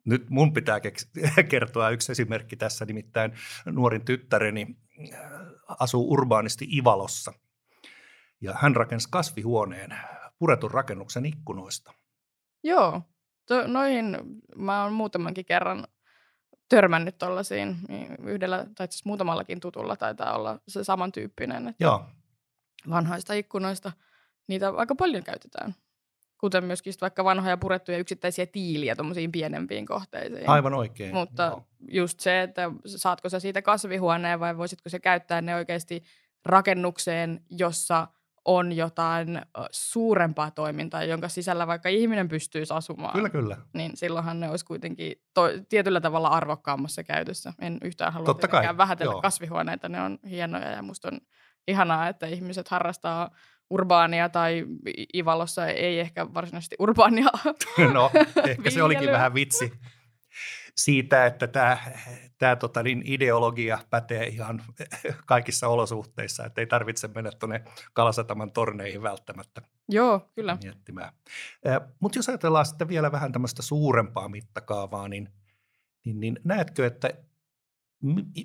Nyt 0.07 0.31
mun 0.31 0.53
pitää 0.53 0.79
keks- 0.79 1.43
kertoa 1.51 1.91
yksi 1.91 2.13
esimerkki 2.13 2.57
tässä, 2.57 2.85
nimittäin 2.85 3.33
nuorin 3.67 4.05
tyttäreni 4.05 4.77
äh, 5.13 5.21
asuu 5.79 6.13
urbaanisti 6.13 6.69
Ivalossa. 6.77 7.33
Ja 8.41 8.55
hän 8.61 8.77
rakensi 8.77 9.09
kasvihuoneen 9.11 9.99
puretun 10.39 10.71
rakennuksen 10.71 11.27
ikkunoista. 11.27 11.93
Joo, 12.65 13.03
to, 13.47 13.67
noihin 13.67 14.19
mä 14.57 14.83
oon 14.83 14.93
muutamankin 14.93 15.45
kerran 15.45 15.87
törmännyt 16.69 17.19
tuollaisiin 17.19 17.77
niin 17.89 18.17
yhdellä, 18.25 18.67
tai 18.75 18.87
siis 18.87 19.05
muutamallakin 19.05 19.61
tutulla 19.61 19.97
taitaa 19.97 20.37
olla 20.37 20.59
se 20.69 20.85
samantyyppinen. 20.85 21.69
Että 21.69 21.85
Joo. 21.85 22.07
Vanhoista 22.91 23.35
ikkunoista 23.35 23.93
niitä 24.49 24.71
aika 24.71 24.95
paljon 24.95 25.25
käytetään. 25.25 25.75
Kuten 26.39 26.65
myöskin 26.65 26.93
vaikka 27.01 27.25
vanhoja 27.25 27.57
purettuja 27.57 27.99
yksittäisiä 27.99 28.47
tiiliä 28.47 28.97
tuommoisiin 28.97 29.33
pienempiin 29.33 29.87
kohteisiin. 29.87 30.49
Aivan 30.49 30.75
oikein. 30.75 31.15
Mutta 31.15 31.43
Joo. 31.43 31.63
just 31.91 32.21
se, 32.21 32.43
että 32.43 32.71
saatko 32.87 33.29
sä 33.29 33.41
siitä 33.41 33.63
kasvihuoneen 33.63 34.41
vai 34.41 34.57
voisitko 34.57 34.89
se 34.89 35.01
käyttää 35.01 35.41
ne 35.41 35.55
oikeasti 35.55 36.03
rakennukseen, 36.45 37.41
jossa 37.51 38.09
on 38.45 38.73
jotain 38.73 39.43
suurempaa 39.71 40.51
toimintaa, 40.51 41.05
jonka 41.05 41.29
sisällä 41.29 41.67
vaikka 41.67 41.89
ihminen 41.89 42.29
pystyisi 42.29 42.75
asumaan. 42.75 43.13
Kyllä, 43.13 43.31
kyllä. 43.31 43.57
Niin 43.73 43.97
silloinhan 43.97 44.41
ne 44.41 44.51
olisi 44.51 44.65
kuitenkin 44.65 45.13
to- 45.35 45.51
tietyllä 45.69 46.01
tavalla 46.01 46.29
arvokkaammassa 46.29 47.05
käytössä. 47.05 47.53
En 47.59 47.79
yhtään 47.85 48.13
halua 48.13 48.27
Totta 48.27 48.49
kai. 48.49 48.77
vähätellä 48.77 49.13
Joo. 49.13 49.23
kasvihuoneita, 49.23 49.89
ne 49.89 50.03
on 50.03 50.19
hienoja 50.31 50.71
ja 50.71 50.83
musta 50.83 51.09
on 51.09 51.21
ihanaa, 51.69 52.09
että 52.09 52.27
ihmiset 52.27 52.69
harrastaa 52.69 53.31
urbaania 53.71 54.29
tai 54.29 54.65
Ivalossa 55.15 55.67
ei 55.67 56.01
ehkä 56.01 56.35
varsinaisesti 56.35 56.77
urbaania 56.79 57.29
No, 57.93 58.11
ehkä 58.49 58.71
se 58.71 58.83
olikin 58.83 59.11
vähän 59.11 59.35
vitsi 59.35 59.73
siitä, 60.77 61.27
että 61.27 61.47
tämä, 61.47 61.79
tämä 62.39 62.57
tota, 62.57 62.83
niin 62.83 63.03
ideologia 63.05 63.79
pätee 63.91 64.27
ihan 64.27 64.63
kaikissa 65.27 65.69
olosuhteissa, 65.69 66.45
että 66.45 66.61
ei 66.61 66.67
tarvitse 66.67 67.09
mennä 67.09 67.31
tuonne 67.39 67.65
Kalasataman 67.93 68.53
torneihin 68.53 69.03
välttämättä. 69.03 69.63
Joo, 69.89 70.31
kyllä. 70.35 70.59
Miettimään. 70.63 71.13
Mutta 72.01 72.19
jos 72.19 72.29
ajatellaan 72.29 72.67
sitten 72.67 72.89
vielä 72.89 73.13
vähän 73.13 73.33
tämmöistä 73.33 73.63
suurempaa 73.63 74.29
mittakaavaa, 74.29 75.09
niin, 75.09 75.29
niin, 76.05 76.21
niin 76.21 76.41
näetkö, 76.45 76.87
että 76.87 77.11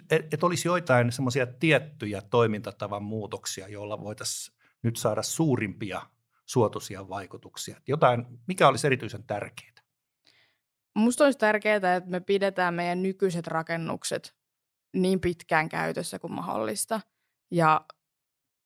että 0.10 0.46
olisi 0.46 0.68
joitain 0.68 1.12
semmoisia 1.12 1.48
tiettyjä 1.48 2.22
toimintatavan 2.22 3.04
muutoksia, 3.04 3.68
joilla 3.68 4.00
voitaisiin 4.02 4.61
nyt 4.84 4.98
saada 4.98 5.24
suurimpia 5.24 6.02
suotuisia 6.46 7.10
vaikutuksia? 7.10 7.82
Jotain, 7.88 8.26
mikä 8.48 8.68
olisi 8.68 8.88
erityisen 8.88 9.24
tärkeää? 9.24 9.72
Musta 10.96 11.24
olisi 11.24 11.40
tärkeää, 11.40 11.76
että 11.76 12.10
me 12.10 12.20
pidetään 12.20 12.74
meidän 12.74 13.04
nykyiset 13.04 13.48
rakennukset 13.48 14.36
niin 14.94 15.20
pitkään 15.20 15.70
käytössä 15.70 16.20
kuin 16.20 16.34
mahdollista. 16.34 17.02
Ja 17.52 17.86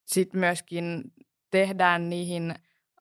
sitten 0.06 0.40
myöskin 0.40 1.04
tehdään 1.50 2.10
niihin 2.10 2.54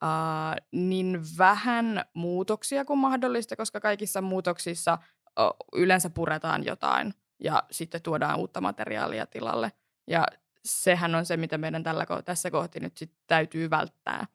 uh, 0.03 0.65
niin 0.71 1.21
vähän 1.37 2.05
muutoksia 2.13 2.85
kuin 2.85 2.99
mahdollista, 2.99 3.55
koska 3.55 3.79
kaikissa 3.79 4.21
muutoksissa 4.21 4.97
uh, 5.39 5.79
yleensä 5.81 6.09
puretaan 6.09 6.65
jotain 6.65 7.13
ja 7.43 7.63
sitten 7.71 8.01
tuodaan 8.01 8.39
uutta 8.39 8.61
materiaalia 8.61 9.25
tilalle. 9.25 9.71
Ja 10.07 10.25
sehän 10.65 11.15
on 11.15 11.25
se, 11.25 11.37
mitä 11.37 11.57
meidän 11.57 11.83
tällä, 11.83 12.05
tässä 12.25 12.51
kohti 12.51 12.79
nyt 12.79 12.97
sit 12.97 13.11
täytyy 13.27 13.69
välttää. 13.69 14.27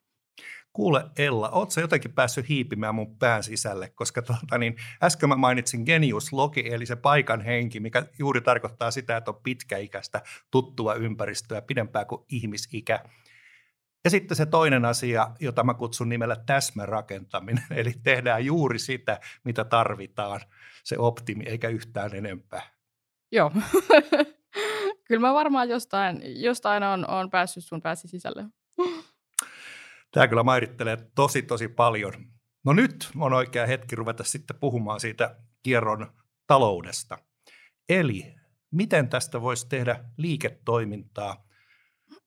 Kuule 0.72 1.04
Ella, 1.18 1.50
oot 1.50 1.70
sä 1.70 1.80
jotenkin 1.80 2.12
päässyt 2.12 2.48
hiipimään 2.48 2.94
mun 2.94 3.16
pään 3.16 3.42
sisälle, 3.42 3.88
koska 3.88 4.22
tuota, 4.22 4.58
niin, 4.58 4.76
äsken 5.02 5.28
mä 5.28 5.36
mainitsin 5.36 5.82
genius 5.86 6.32
logi, 6.32 6.72
eli 6.72 6.86
se 6.86 6.96
paikan 6.96 7.40
henki, 7.40 7.80
mikä 7.80 8.06
juuri 8.18 8.40
tarkoittaa 8.40 8.90
sitä, 8.90 9.16
että 9.16 9.30
on 9.30 9.40
pitkäikäistä 9.42 10.22
tuttua 10.50 10.94
ympäristöä, 10.94 11.62
pidempää 11.62 12.04
kuin 12.04 12.24
ihmisikä. 12.28 13.04
Ja 14.04 14.10
sitten 14.10 14.36
se 14.36 14.46
toinen 14.46 14.84
asia, 14.84 15.30
jota 15.40 15.64
mä 15.64 15.74
kutsun 15.74 16.08
nimellä 16.08 16.36
täsmärakentaminen, 16.46 17.64
eli 17.70 17.92
tehdään 18.02 18.44
juuri 18.44 18.78
sitä, 18.78 19.20
mitä 19.44 19.64
tarvitaan, 19.64 20.40
se 20.84 20.98
optimi, 20.98 21.44
eikä 21.46 21.68
yhtään 21.68 22.14
enempää. 22.14 22.62
Joo. 23.32 23.52
Kyllä 25.10 25.28
mä 25.28 25.34
varmaan 25.34 25.68
jostain, 25.68 26.42
jostain 26.42 26.82
on, 26.82 27.10
on 27.10 27.30
päässyt 27.30 27.64
sun 27.64 27.82
pääsi 27.82 28.08
sisälle. 28.08 28.44
Tämä 30.12 30.28
kyllä 30.28 30.42
mairittelee 30.42 30.96
tosi 31.14 31.42
tosi 31.42 31.68
paljon. 31.68 32.12
No 32.64 32.72
nyt 32.72 33.10
on 33.16 33.32
oikea 33.32 33.66
hetki 33.66 33.96
ruveta 33.96 34.24
sitten 34.24 34.56
puhumaan 34.60 35.00
siitä 35.00 35.36
kierron 35.62 36.12
taloudesta. 36.46 37.18
Eli 37.88 38.34
miten 38.70 39.08
tästä 39.08 39.40
voisi 39.40 39.68
tehdä 39.68 40.04
liiketoimintaa? 40.16 41.44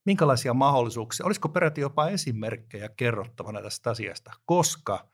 Minkälaisia 0.04 0.54
mahdollisuuksia? 0.54 1.26
Olisiko 1.26 1.48
peräti 1.48 1.80
jopa 1.80 2.08
esimerkkejä 2.08 2.88
kerrottavana 2.88 3.62
tästä 3.62 3.90
asiasta? 3.90 4.30
Koska 4.44 5.08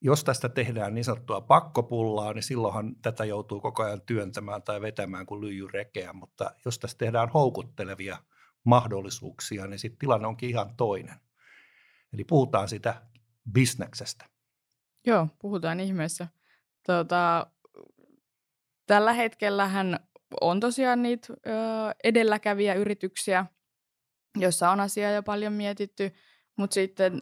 Jos 0.00 0.24
tästä 0.24 0.48
tehdään 0.48 0.94
niin 0.94 1.04
sanottua 1.04 1.40
pakkopullaa, 1.40 2.32
niin 2.32 2.42
silloinhan 2.42 2.96
tätä 3.02 3.24
joutuu 3.24 3.60
koko 3.60 3.82
ajan 3.82 4.00
työntämään 4.00 4.62
tai 4.62 4.80
vetämään 4.80 5.26
kuin 5.26 5.40
lyijyrekeä, 5.40 6.12
mutta 6.12 6.50
jos 6.64 6.78
tästä 6.78 6.98
tehdään 6.98 7.28
houkuttelevia 7.28 8.16
mahdollisuuksia, 8.64 9.66
niin 9.66 9.78
sitten 9.78 9.98
tilanne 9.98 10.26
onkin 10.26 10.48
ihan 10.48 10.76
toinen. 10.76 11.16
Eli 12.12 12.24
puhutaan 12.24 12.68
sitä 12.68 13.02
bisneksestä. 13.52 14.24
Joo, 15.06 15.28
puhutaan 15.38 15.80
ihmeessä. 15.80 16.28
Tota, 16.86 17.46
tällä 18.86 19.12
hetkellähän 19.12 20.00
on 20.40 20.60
tosiaan 20.60 21.02
niitä 21.02 21.32
ö, 21.32 21.50
edelläkäviä 22.04 22.74
yrityksiä, 22.74 23.46
joissa 24.36 24.70
on 24.70 24.80
asiaa 24.80 25.12
jo 25.12 25.22
paljon 25.22 25.52
mietitty, 25.52 26.14
mutta 26.56 26.74
sitten 26.74 27.20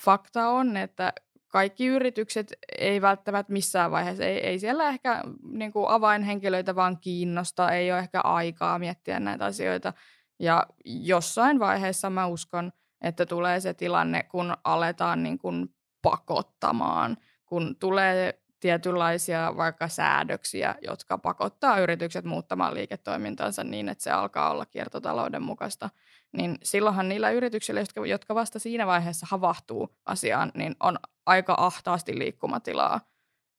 fakta 0.00 0.48
on, 0.48 0.76
että 0.76 1.12
kaikki 1.48 1.86
yritykset 1.86 2.52
ei 2.78 3.00
välttämättä 3.00 3.52
missään 3.52 3.90
vaiheessa, 3.90 4.24
ei, 4.24 4.38
ei 4.46 4.58
siellä 4.58 4.88
ehkä 4.88 5.22
niin 5.52 5.72
kuin 5.72 5.88
avainhenkilöitä 5.88 6.74
vaan 6.74 6.98
kiinnosta, 7.00 7.70
ei 7.70 7.92
ole 7.92 7.98
ehkä 7.98 8.20
aikaa 8.20 8.78
miettiä 8.78 9.20
näitä 9.20 9.44
asioita. 9.44 9.92
Ja 10.38 10.66
jossain 10.84 11.58
vaiheessa 11.58 12.10
mä 12.10 12.26
uskon, 12.26 12.72
että 13.00 13.26
tulee 13.26 13.60
se 13.60 13.74
tilanne, 13.74 14.22
kun 14.22 14.54
aletaan 14.64 15.22
niin 15.22 15.38
kuin 15.38 15.74
pakottamaan, 16.02 17.16
kun 17.46 17.76
tulee 17.76 18.40
tietynlaisia 18.60 19.56
vaikka 19.56 19.88
säädöksiä, 19.88 20.74
jotka 20.82 21.18
pakottaa 21.18 21.78
yritykset 21.80 22.24
muuttamaan 22.24 22.74
liiketoimintansa 22.74 23.64
niin, 23.64 23.88
että 23.88 24.04
se 24.04 24.10
alkaa 24.10 24.50
olla 24.50 24.66
kiertotalouden 24.66 25.42
mukaista, 25.42 25.90
niin 26.32 26.58
silloinhan 26.62 27.08
niillä 27.08 27.30
yrityksillä, 27.30 27.80
jotka 28.06 28.34
vasta 28.34 28.58
siinä 28.58 28.86
vaiheessa 28.86 29.26
havahtuu 29.30 29.96
asiaan, 30.06 30.52
niin 30.54 30.76
on 30.80 30.98
aika 31.26 31.54
ahtaasti 31.58 32.18
liikkumatilaa. 32.18 33.00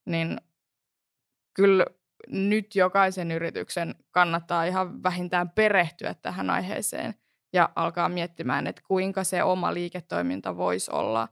Niin 0.06 0.38
kyllä 1.54 1.86
nyt 2.28 2.76
jokaisen 2.76 3.32
yrityksen 3.32 3.96
kannattaa 4.12 4.64
ihan 4.64 5.04
vähintään 5.04 5.50
perehtyä 5.50 6.14
tähän 6.14 6.50
aiheeseen 6.50 7.16
ja 7.54 7.70
alkaa 7.76 8.10
miettimään, 8.10 8.68
että 8.68 8.82
kuinka 8.88 9.24
se 9.24 9.44
oma 9.44 9.74
liiketoiminta 9.74 10.58
voisi 10.58 10.92
olla 10.92 11.28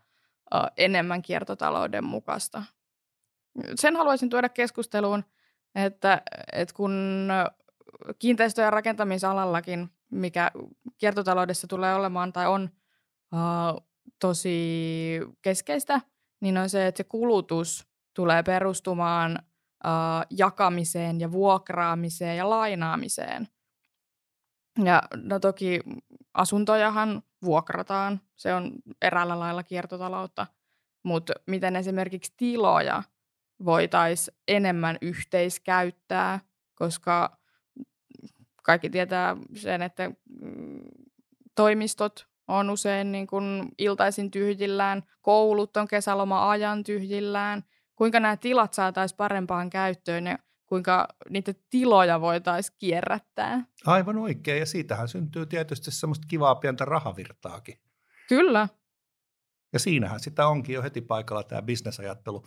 enemmän 0.77 1.21
kiertotalouden 1.21 2.03
mukaista 2.03 2.63
sen 3.75 3.95
haluaisin 3.95 4.29
tuoda 4.29 4.49
keskusteluun, 4.49 5.23
että, 5.75 6.21
että 6.53 6.73
kun 6.75 7.27
kiinteistö- 8.19 8.61
ja 8.61 8.69
rakentamisalallakin, 8.69 9.89
mikä 10.11 10.51
kiertotaloudessa 10.97 11.67
tulee 11.67 11.95
olemaan 11.95 12.33
tai 12.33 12.47
on 12.47 12.69
uh, 13.33 13.87
tosi 14.19 15.19
keskeistä, 15.41 16.01
niin 16.41 16.57
on 16.57 16.69
se, 16.69 16.87
että 16.87 16.97
se 16.97 17.03
kulutus 17.03 17.87
tulee 18.13 18.43
perustumaan 18.43 19.39
uh, 19.85 20.25
jakamiseen 20.29 21.19
ja 21.19 21.31
vuokraamiseen 21.31 22.37
ja 22.37 22.49
lainaamiseen. 22.49 23.47
Ja 24.83 25.03
no 25.15 25.39
toki 25.39 25.79
asuntojahan 26.33 27.23
vuokrataan, 27.43 28.21
se 28.35 28.53
on 28.53 28.71
eräällä 29.01 29.39
lailla 29.39 29.63
kiertotaloutta, 29.63 30.47
mutta 31.03 31.33
miten 31.47 31.75
esimerkiksi 31.75 32.33
tiloja– 32.37 33.03
voitaisiin 33.65 34.37
enemmän 34.47 34.97
yhteiskäyttää, 35.01 36.39
koska 36.75 37.37
kaikki 38.63 38.89
tietää 38.89 39.37
sen, 39.55 39.81
että 39.81 40.09
mm, 40.41 40.79
toimistot 41.55 42.27
on 42.47 42.69
usein 42.69 43.11
niin 43.11 43.27
kuin 43.27 43.69
iltaisin 43.77 44.31
tyhjillään, 44.31 45.03
koulut 45.21 45.77
on 45.77 45.87
kesäloma-ajan 45.87 46.83
tyhjillään. 46.83 47.63
Kuinka 47.95 48.19
nämä 48.19 48.37
tilat 48.37 48.73
saataisiin 48.73 49.17
parempaan 49.17 49.69
käyttöön 49.69 50.25
ja 50.25 50.37
kuinka 50.65 51.07
niitä 51.29 51.53
tiloja 51.69 52.21
voitaisiin 52.21 52.75
kierrättää. 52.79 53.65
Aivan 53.85 54.17
oikein, 54.17 54.59
ja 54.59 54.65
siitähän 54.65 55.07
syntyy 55.07 55.45
tietysti 55.45 55.91
semmoista 55.91 56.27
kivaa 56.27 56.55
pientä 56.55 56.85
rahavirtaakin. 56.85 57.79
Kyllä. 58.29 58.67
Ja 59.73 59.79
siinähän 59.79 60.19
sitä 60.19 60.47
onkin 60.47 60.73
jo 60.73 60.83
heti 60.83 61.01
paikalla 61.01 61.43
tämä 61.43 61.61
bisnesajattelu. 61.61 62.43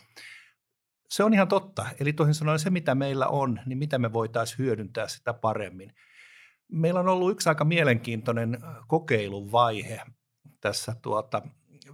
Se 1.11 1.25
on 1.25 1.35
ihan 1.35 1.49
totta. 1.49 1.87
Eli 2.01 2.13
toisin 2.13 2.35
sanoen 2.35 2.59
se, 2.59 2.71
mitä 2.71 2.95
meillä 2.95 3.27
on, 3.27 3.61
niin 3.67 3.79
mitä 3.79 3.99
me 3.99 4.13
voitaisiin 4.13 4.59
hyödyntää 4.59 5.09
sitä 5.09 5.33
paremmin. 5.33 5.95
Meillä 6.73 7.01
on 7.01 7.09
ollut 7.09 7.31
yksi 7.31 7.49
aika 7.49 7.65
mielenkiintoinen 7.65 8.59
kokeilun 8.87 9.53
vaihe 9.53 10.01
tässä 10.61 10.97
tuota, 11.03 11.43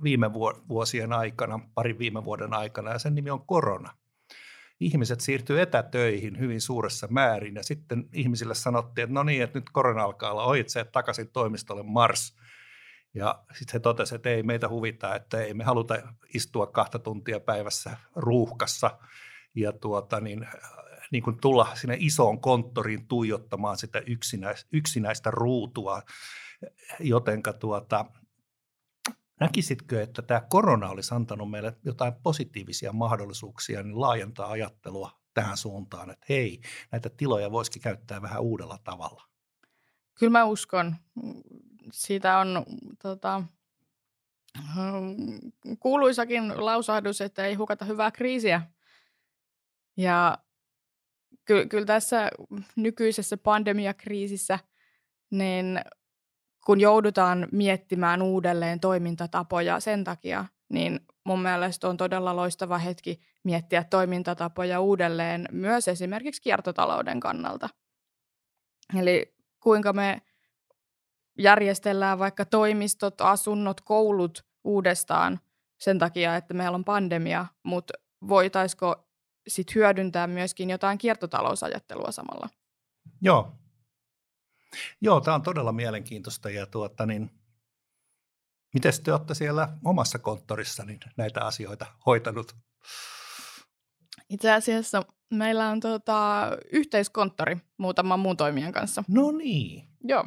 viime 0.02 0.32
vuosien 0.68 1.12
aikana, 1.12 1.60
parin 1.74 1.98
viime 1.98 2.24
vuoden 2.24 2.54
aikana, 2.54 2.92
ja 2.92 2.98
sen 2.98 3.14
nimi 3.14 3.30
on 3.30 3.46
korona. 3.46 3.96
Ihmiset 4.80 5.20
siirtyy 5.20 5.60
etätöihin 5.60 6.38
hyvin 6.38 6.60
suuressa 6.60 7.08
määrin, 7.10 7.54
ja 7.54 7.62
sitten 7.62 8.08
ihmisille 8.12 8.54
sanottiin, 8.54 9.02
että 9.02 9.14
no 9.14 9.22
niin, 9.22 9.42
että 9.42 9.58
nyt 9.58 9.70
korona 9.72 10.02
alkaa 10.02 10.30
olla 10.30 10.44
ohitse, 10.44 10.84
takaisin 10.84 11.30
toimistolle 11.32 11.82
Mars– 11.82 12.32
ja 13.16 13.44
sitten 13.52 13.72
he 13.72 13.78
totesivat, 13.78 14.18
että 14.18 14.30
ei 14.30 14.42
meitä 14.42 14.68
huvita, 14.68 15.14
että 15.14 15.40
ei 15.40 15.54
me 15.54 15.64
haluta 15.64 15.94
istua 16.34 16.66
kahta 16.66 16.98
tuntia 16.98 17.40
päivässä 17.40 17.96
ruuhkassa 18.16 18.98
ja 19.54 19.72
tuota, 19.72 20.20
niin, 20.20 20.46
niin 21.10 21.22
kuin 21.22 21.40
tulla 21.40 21.74
sinne 21.74 21.96
isoon 22.00 22.40
konttoriin 22.40 23.06
tuijottamaan 23.06 23.78
sitä 23.78 23.98
yksinäistä, 24.06 24.68
yksinäistä 24.72 25.30
ruutua. 25.30 26.02
Jotenka 27.00 27.52
tuota, 27.52 28.04
näkisitkö, 29.40 30.02
että 30.02 30.22
tämä 30.22 30.40
korona 30.40 30.88
olisi 30.88 31.14
antanut 31.14 31.50
meille 31.50 31.76
jotain 31.84 32.12
positiivisia 32.22 32.92
mahdollisuuksia 32.92 33.82
niin 33.82 34.00
laajentaa 34.00 34.50
ajattelua 34.50 35.10
tähän 35.34 35.56
suuntaan, 35.56 36.10
että 36.10 36.26
hei, 36.28 36.60
näitä 36.92 37.10
tiloja 37.10 37.50
voisikin 37.50 37.82
käyttää 37.82 38.22
vähän 38.22 38.42
uudella 38.42 38.78
tavalla? 38.84 39.22
Kyllä 40.14 40.30
mä 40.32 40.44
uskon 40.44 40.96
siitä 41.92 42.38
on 42.38 42.64
tota, 43.02 43.42
kuuluisakin 45.80 46.64
lausahdus, 46.64 47.20
että 47.20 47.44
ei 47.44 47.54
hukata 47.54 47.84
hyvää 47.84 48.10
kriisiä. 48.10 48.62
Ja 49.96 50.38
ky- 51.44 51.66
kyllä 51.66 51.86
tässä 51.86 52.30
nykyisessä 52.76 53.36
pandemiakriisissä, 53.36 54.58
niin 55.30 55.80
kun 56.66 56.80
joudutaan 56.80 57.48
miettimään 57.52 58.22
uudelleen 58.22 58.80
toimintatapoja 58.80 59.80
sen 59.80 60.04
takia, 60.04 60.44
niin 60.68 61.00
mun 61.24 61.42
mielestä 61.42 61.88
on 61.88 61.96
todella 61.96 62.36
loistava 62.36 62.78
hetki 62.78 63.20
miettiä 63.44 63.84
toimintatapoja 63.84 64.80
uudelleen 64.80 65.48
myös 65.52 65.88
esimerkiksi 65.88 66.42
kiertotalouden 66.42 67.20
kannalta. 67.20 67.68
Eli 68.98 69.34
kuinka 69.60 69.92
me 69.92 70.22
järjestellään 71.38 72.18
vaikka 72.18 72.44
toimistot, 72.44 73.20
asunnot, 73.20 73.80
koulut 73.80 74.46
uudestaan 74.64 75.40
sen 75.78 75.98
takia, 75.98 76.36
että 76.36 76.54
meillä 76.54 76.74
on 76.74 76.84
pandemia, 76.84 77.46
mutta 77.62 77.94
voitaisiko 78.28 79.08
sit 79.48 79.74
hyödyntää 79.74 80.26
myöskin 80.26 80.70
jotain 80.70 80.98
kiertotalousajattelua 80.98 82.12
samalla? 82.12 82.48
Joo. 83.22 83.52
Joo, 85.00 85.20
tämä 85.20 85.34
on 85.34 85.42
todella 85.42 85.72
mielenkiintoista 85.72 86.50
ja 86.50 86.66
tuota, 86.66 87.06
niin, 87.06 87.30
miten 88.74 88.92
te 89.04 89.12
olette 89.12 89.34
siellä 89.34 89.68
omassa 89.84 90.18
konttorissa 90.18 90.84
niin 90.84 91.00
näitä 91.16 91.44
asioita 91.44 91.86
hoitanut? 92.06 92.56
Itse 94.28 94.52
asiassa 94.52 95.02
meillä 95.30 95.68
on 95.68 95.80
tuota, 95.80 96.48
yhteiskonttori 96.72 97.56
muutaman 97.78 98.20
muun 98.20 98.36
toimijan 98.36 98.72
kanssa. 98.72 99.04
No 99.08 99.30
niin. 99.30 99.88
Joo 100.04 100.24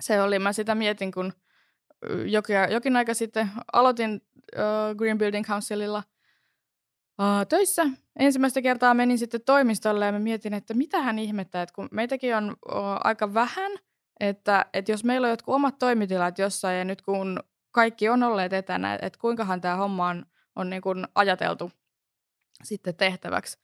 se 0.00 0.22
oli, 0.22 0.38
mä 0.38 0.52
sitä 0.52 0.74
mietin, 0.74 1.12
kun 1.12 1.32
jokin, 2.26 2.56
jokin 2.70 2.96
aika 2.96 3.14
sitten 3.14 3.50
aloitin 3.72 4.20
uh, 4.56 4.96
Green 4.96 5.18
Building 5.18 5.46
Councililla 5.46 6.02
uh, 7.18 7.46
töissä. 7.48 7.86
Ensimmäistä 8.18 8.62
kertaa 8.62 8.94
menin 8.94 9.18
sitten 9.18 9.40
toimistolle 9.40 10.06
ja 10.06 10.12
mä 10.12 10.18
mietin, 10.18 10.54
että 10.54 10.74
mitä 10.74 11.02
hän 11.02 11.18
ihmettää, 11.18 11.62
että 11.62 11.74
kun 11.74 11.88
meitäkin 11.90 12.36
on 12.36 12.50
uh, 12.50 12.76
aika 13.04 13.34
vähän, 13.34 13.72
että, 14.20 14.66
että 14.72 14.92
jos 14.92 15.04
meillä 15.04 15.24
on 15.24 15.30
jotkut 15.30 15.54
omat 15.54 15.78
toimitilat 15.78 16.38
jossain 16.38 16.78
ja 16.78 16.84
nyt 16.84 17.02
kun 17.02 17.40
kaikki 17.70 18.08
on 18.08 18.22
olleet 18.22 18.52
etänä, 18.52 18.94
että 18.94 19.18
kuinkahan 19.20 19.60
tämä 19.60 19.76
homma 19.76 20.08
on, 20.08 20.26
on 20.56 20.70
niin 20.70 20.82
kuin 20.82 21.06
ajateltu 21.14 21.72
sitten 22.62 22.96
tehtäväksi. 22.96 23.58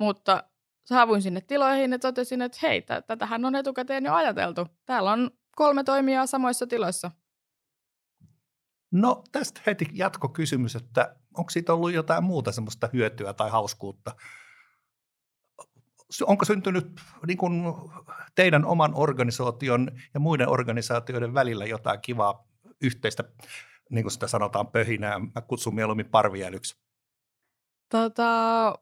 Mutta 0.00 0.44
saavuin 0.84 1.22
sinne 1.22 1.40
tiloihin 1.40 1.92
ja 1.92 1.98
totesin, 1.98 2.42
että 2.42 2.58
hei, 2.62 2.82
tätähän 3.06 3.44
on 3.44 3.54
etukäteen 3.54 4.04
jo 4.04 4.14
ajateltu. 4.14 4.66
Täällä 4.86 5.12
on 5.12 5.30
kolme 5.58 5.84
toimijaa 5.84 6.26
samoissa 6.26 6.66
tiloissa? 6.66 7.10
No 8.92 9.24
tästä 9.32 9.60
heti 9.66 9.86
jatkokysymys, 9.92 10.76
että 10.76 11.16
onko 11.34 11.50
siitä 11.50 11.74
ollut 11.74 11.92
jotain 11.92 12.24
muuta 12.24 12.52
semmoista 12.52 12.88
hyötyä 12.92 13.32
tai 13.32 13.50
hauskuutta? 13.50 14.14
Onko 16.22 16.44
syntynyt 16.44 17.00
niin 17.26 17.38
kuin 17.38 17.62
teidän 18.34 18.64
oman 18.64 18.92
organisaation 18.94 19.90
ja 20.14 20.20
muiden 20.20 20.48
organisaatioiden 20.48 21.34
välillä 21.34 21.66
jotain 21.66 22.00
kivaa 22.00 22.48
yhteistä, 22.82 23.24
niin 23.90 24.04
kuin 24.04 24.12
sitä 24.12 24.26
sanotaan, 24.26 24.66
pöhinää? 24.66 25.18
Mä 25.18 25.40
kutsun 25.48 25.74
mieluummin 25.74 26.10
parviälyksi. 26.10 26.76
Tota, 27.88 28.24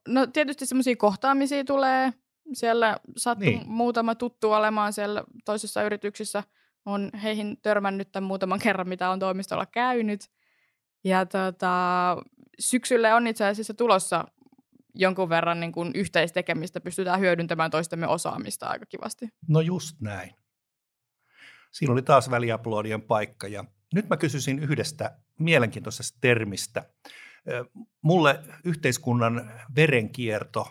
no 0.08 0.26
tietysti 0.26 0.66
semmoisia 0.66 0.96
kohtaamisia 0.96 1.64
tulee. 1.64 2.12
Siellä 2.52 2.96
sattuu 3.16 3.48
niin. 3.48 3.68
muutama 3.68 4.14
tuttu 4.14 4.52
olemaan 4.52 4.92
siellä 4.92 5.24
toisessa 5.44 5.82
yrityksessä. 5.82 6.42
On 6.87 7.11
heihin 7.22 7.57
törmännyt 7.62 8.12
tämän 8.12 8.27
muutaman 8.27 8.59
kerran, 8.64 8.88
mitä 8.88 9.11
on 9.11 9.18
toimistolla 9.18 9.66
käynyt. 9.66 10.20
Ja 11.05 11.27
tota, 11.27 12.16
syksylle 12.59 13.14
on 13.14 13.27
itse 13.27 13.46
asiassa 13.46 13.75
tulossa 13.75 14.25
jonkun 14.94 15.29
verran 15.29 15.61
niin 15.61 15.72
kuin 15.72 15.90
yhteistekemistä. 15.94 16.81
Pystytään 16.81 17.20
hyödyntämään 17.20 17.70
toistemme 17.70 18.07
osaamista 18.07 18.66
aika 18.66 18.87
kivasti. 18.87 19.29
No 19.49 19.61
just 19.61 20.01
näin. 20.01 20.31
Siinä 21.72 21.92
oli 21.92 22.03
taas 22.03 22.31
väliaplodien 22.31 23.03
paikka 23.03 23.49
ja 23.49 23.64
nyt 23.94 24.09
mä 24.09 24.16
kysyisin 24.16 24.59
yhdestä 24.59 25.18
mielenkiintoisesta 25.38 26.18
termistä. 26.20 26.85
Mulle 28.03 28.40
yhteiskunnan 28.64 29.53
verenkierto 29.77 30.68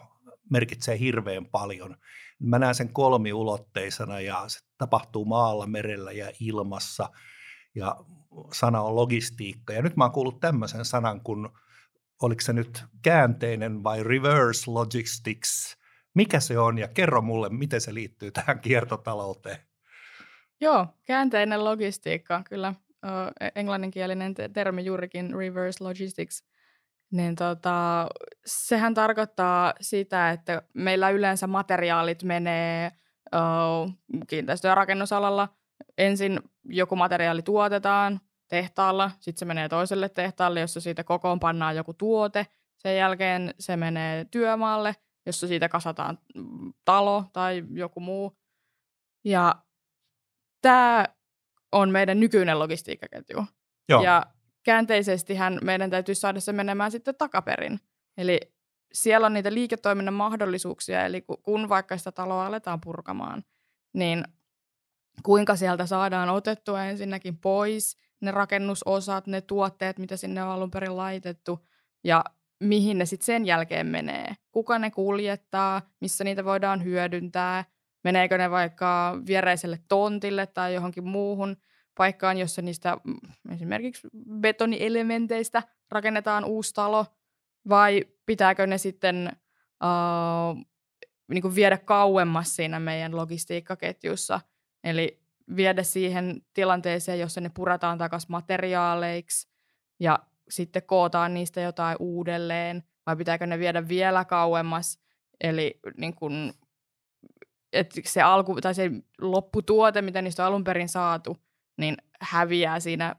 merkitsee 0.49 0.99
hirveän 0.99 1.45
paljon. 1.45 1.97
Mä 2.39 2.59
näen 2.59 2.75
sen 2.75 2.93
kolmiulotteisena 2.93 4.19
ja 4.19 4.43
se 4.47 4.59
tapahtuu 4.77 5.25
maalla, 5.25 5.67
merellä 5.67 6.11
ja 6.11 6.31
ilmassa 6.39 7.09
ja 7.75 7.95
sana 8.53 8.81
on 8.81 8.95
logistiikka. 8.95 9.73
Ja 9.73 9.81
nyt 9.81 9.95
mä 9.95 10.03
oon 10.03 10.11
kuullut 10.11 10.39
tämmöisen 10.39 10.85
sanan 10.85 11.21
kuin, 11.21 11.49
oliko 12.21 12.41
se 12.41 12.53
nyt 12.53 12.83
käänteinen 13.01 13.83
vai 13.83 14.03
reverse 14.03 14.71
logistics. 14.71 15.77
Mikä 16.13 16.39
se 16.39 16.59
on 16.59 16.77
ja 16.77 16.87
kerro 16.87 17.21
mulle, 17.21 17.49
miten 17.49 17.81
se 17.81 17.93
liittyy 17.93 18.31
tähän 18.31 18.59
kiertotalouteen. 18.59 19.57
Joo, 20.61 20.87
käänteinen 21.05 21.63
logistiikka, 21.63 22.43
kyllä 22.49 22.73
ö, 23.05 23.07
englanninkielinen 23.55 24.35
termi 24.53 24.85
juurikin 24.85 25.35
reverse 25.37 25.83
logistics, 25.83 26.43
niin 27.11 27.35
tota, 27.35 28.07
sehän 28.45 28.93
tarkoittaa 28.93 29.73
sitä, 29.81 30.29
että 30.29 30.61
meillä 30.73 31.09
yleensä 31.09 31.47
materiaalit 31.47 32.23
menee 32.23 32.91
kiinteistö- 34.27 34.67
ja 34.67 34.75
rakennusalalla. 34.75 35.49
Ensin 35.97 36.39
joku 36.63 36.95
materiaali 36.95 37.41
tuotetaan 37.41 38.19
tehtaalla, 38.47 39.11
sitten 39.19 39.39
se 39.39 39.45
menee 39.45 39.69
toiselle 39.69 40.09
tehtaalle, 40.09 40.59
jossa 40.59 40.81
siitä 40.81 41.03
kokoon 41.03 41.39
pannaan 41.39 41.75
joku 41.75 41.93
tuote. 41.93 42.47
Sen 42.77 42.97
jälkeen 42.97 43.53
se 43.59 43.77
menee 43.77 44.25
työmaalle, 44.25 44.95
jossa 45.25 45.47
siitä 45.47 45.69
kasataan 45.69 46.17
talo 46.85 47.25
tai 47.33 47.63
joku 47.71 47.99
muu. 47.99 48.37
Ja 49.25 49.55
tämä 50.61 51.05
on 51.71 51.89
meidän 51.89 52.19
nykyinen 52.19 52.59
logistiikkaketju. 52.59 53.45
Joo. 53.89 54.03
Ja 54.03 54.25
käänteisestihän 54.63 55.59
meidän 55.63 55.89
täytyy 55.89 56.15
saada 56.15 56.39
se 56.39 56.53
menemään 56.53 56.91
sitten 56.91 57.15
takaperin. 57.15 57.79
Eli 58.17 58.39
siellä 58.95 59.25
on 59.25 59.33
niitä 59.33 59.53
liiketoiminnan 59.53 60.13
mahdollisuuksia, 60.13 61.05
eli 61.05 61.21
kun 61.43 61.69
vaikka 61.69 61.97
sitä 61.97 62.11
taloa 62.11 62.45
aletaan 62.45 62.81
purkamaan, 62.81 63.43
niin 63.93 64.23
kuinka 65.23 65.55
sieltä 65.55 65.85
saadaan 65.85 66.29
otettua 66.29 66.85
ensinnäkin 66.85 67.37
pois 67.37 67.97
ne 68.21 68.31
rakennusosat, 68.31 69.27
ne 69.27 69.41
tuotteet, 69.41 69.99
mitä 69.99 70.17
sinne 70.17 70.43
on 70.43 70.49
alun 70.49 70.71
perin 70.71 70.97
laitettu, 70.97 71.67
ja 72.03 72.23
mihin 72.59 72.97
ne 72.97 73.05
sitten 73.05 73.25
sen 73.25 73.45
jälkeen 73.45 73.87
menee. 73.87 74.35
Kuka 74.51 74.79
ne 74.79 74.91
kuljettaa, 74.91 75.81
missä 75.99 76.23
niitä 76.23 76.45
voidaan 76.45 76.83
hyödyntää, 76.83 77.65
meneekö 78.03 78.37
ne 78.37 78.51
vaikka 78.51 79.19
viereiselle 79.27 79.79
tontille 79.87 80.47
tai 80.47 80.73
johonkin 80.73 81.07
muuhun 81.07 81.57
paikkaan, 81.97 82.37
jossa 82.37 82.61
niistä 82.61 82.97
mm, 83.03 83.15
esimerkiksi 83.53 84.07
betonielementeistä 84.39 85.63
rakennetaan 85.91 86.45
uusi 86.45 86.73
talo, 86.73 87.05
vai 87.69 88.01
pitääkö 88.25 88.67
ne 88.67 88.77
sitten 88.77 89.31
uh, 89.83 90.65
niin 91.27 91.41
kuin 91.41 91.55
viedä 91.55 91.77
kauemmas 91.77 92.55
siinä 92.55 92.79
meidän 92.79 93.15
logistiikkaketjussa, 93.15 94.41
eli 94.83 95.21
viedä 95.55 95.83
siihen 95.83 96.41
tilanteeseen, 96.53 97.19
jossa 97.19 97.41
ne 97.41 97.51
purataan 97.53 97.97
takaisin 97.97 98.31
materiaaleiksi 98.31 99.49
ja 99.99 100.19
sitten 100.49 100.83
kootaan 100.83 101.33
niistä 101.33 101.61
jotain 101.61 101.97
uudelleen, 101.99 102.83
vai 103.05 103.15
pitääkö 103.15 103.47
ne 103.47 103.59
viedä 103.59 103.87
vielä 103.87 104.25
kauemmas, 104.25 104.99
eli 105.41 105.79
niin 105.97 106.15
kuin 106.15 106.53
että 107.73 108.01
se 108.05 108.21
alku, 108.21 108.61
tai 108.61 108.75
se 108.75 108.91
lopputuote, 109.21 110.01
mitä 110.01 110.21
niistä 110.21 110.43
on 110.43 110.47
alun 110.47 110.63
perin 110.63 110.89
saatu, 110.89 111.37
niin 111.77 111.97
häviää 112.21 112.79
siinä 112.79 113.15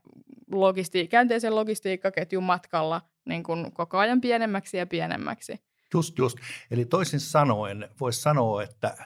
logisti- 0.52 1.08
käänteisen 1.08 1.54
logistiikkaketjun 1.54 2.44
matkalla 2.44 3.00
niin 3.26 3.42
kuin 3.42 3.72
koko 3.72 3.98
ajan 3.98 4.20
pienemmäksi 4.20 4.76
ja 4.76 4.86
pienemmäksi. 4.86 5.60
Just, 5.94 6.18
just. 6.18 6.38
Eli 6.70 6.84
toisin 6.84 7.20
sanoen 7.20 7.88
voisi 8.00 8.20
sanoa, 8.20 8.62
että 8.62 8.96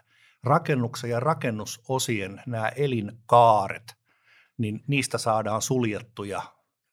rakennuksen 0.45 1.11
ja 1.11 1.21
rakennusosien 1.21 2.43
nämä 2.47 2.69
elinkaaret, 2.69 3.95
niin 4.59 4.85
niistä 4.87 5.19
saadaan 5.19 5.63
suljettuja 5.63 6.43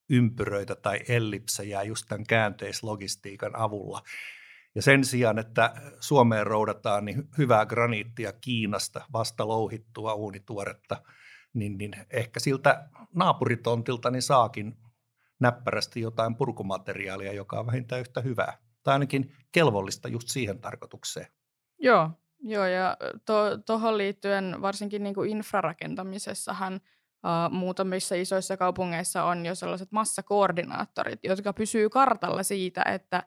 ympyröitä 0.10 0.76
tai 0.76 1.00
ellipsejä 1.08 1.84
just 1.84 2.06
tämän 2.10 2.26
käänteislogistiikan 2.26 3.56
avulla. 3.56 4.02
Ja 4.76 4.82
sen 4.82 5.06
sijaan, 5.06 5.40
että 5.40 5.74
Suomeen 6.00 6.48
roudataan 6.48 7.06
niin 7.06 7.30
hyvää 7.38 7.66
graniittia 7.66 8.34
Kiinasta, 8.34 9.02
vasta 9.14 9.48
louhittua 9.48 10.14
uunituoretta, 10.14 11.02
niin, 11.54 11.78
niin 11.78 11.96
ehkä 12.10 12.40
siltä 12.40 12.90
naapuritontilta 13.16 14.12
niin 14.12 14.22
saakin 14.22 14.78
näppärästi 15.40 16.02
jotain 16.02 16.36
purkumateriaalia, 16.36 17.34
joka 17.34 17.60
on 17.60 17.68
vähintään 17.68 18.02
yhtä 18.02 18.22
hyvää. 18.22 18.58
Tai 18.84 18.94
ainakin 18.94 19.34
kelvollista 19.52 20.08
just 20.08 20.28
siihen 20.28 20.60
tarkoitukseen. 20.60 21.28
Joo, 21.80 22.10
joo 22.40 22.66
ja 22.66 22.98
tuohon 23.66 23.92
to, 23.94 23.98
liittyen 23.98 24.56
varsinkin 24.62 25.04
niin 25.04 25.16
kuin 25.16 25.30
infrarakentamisessahan 25.30 26.74
uh, 26.74 27.52
muutamissa 27.52 28.16
isoissa 28.16 28.58
kaupungeissa 28.58 29.24
on 29.24 29.46
jo 29.46 29.56
sellaiset 29.56 29.92
massakoordinaattorit, 29.92 31.20
jotka 31.24 31.54
pysyy 31.54 31.90
kartalla 31.90 32.44
siitä, 32.44 32.84
että 32.84 33.24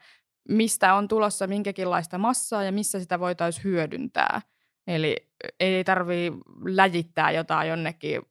mistä 0.48 0.94
on 0.94 1.08
tulossa 1.08 1.46
minkäkinlaista 1.46 2.18
massaa 2.18 2.62
ja 2.62 2.72
missä 2.72 3.00
sitä 3.00 3.20
voitaisiin 3.20 3.64
hyödyntää. 3.64 4.42
Eli 4.86 5.16
ei 5.60 5.84
tarvii 5.84 6.32
läjittää 6.64 7.30
jotain 7.30 7.68
jonnekin 7.68 8.22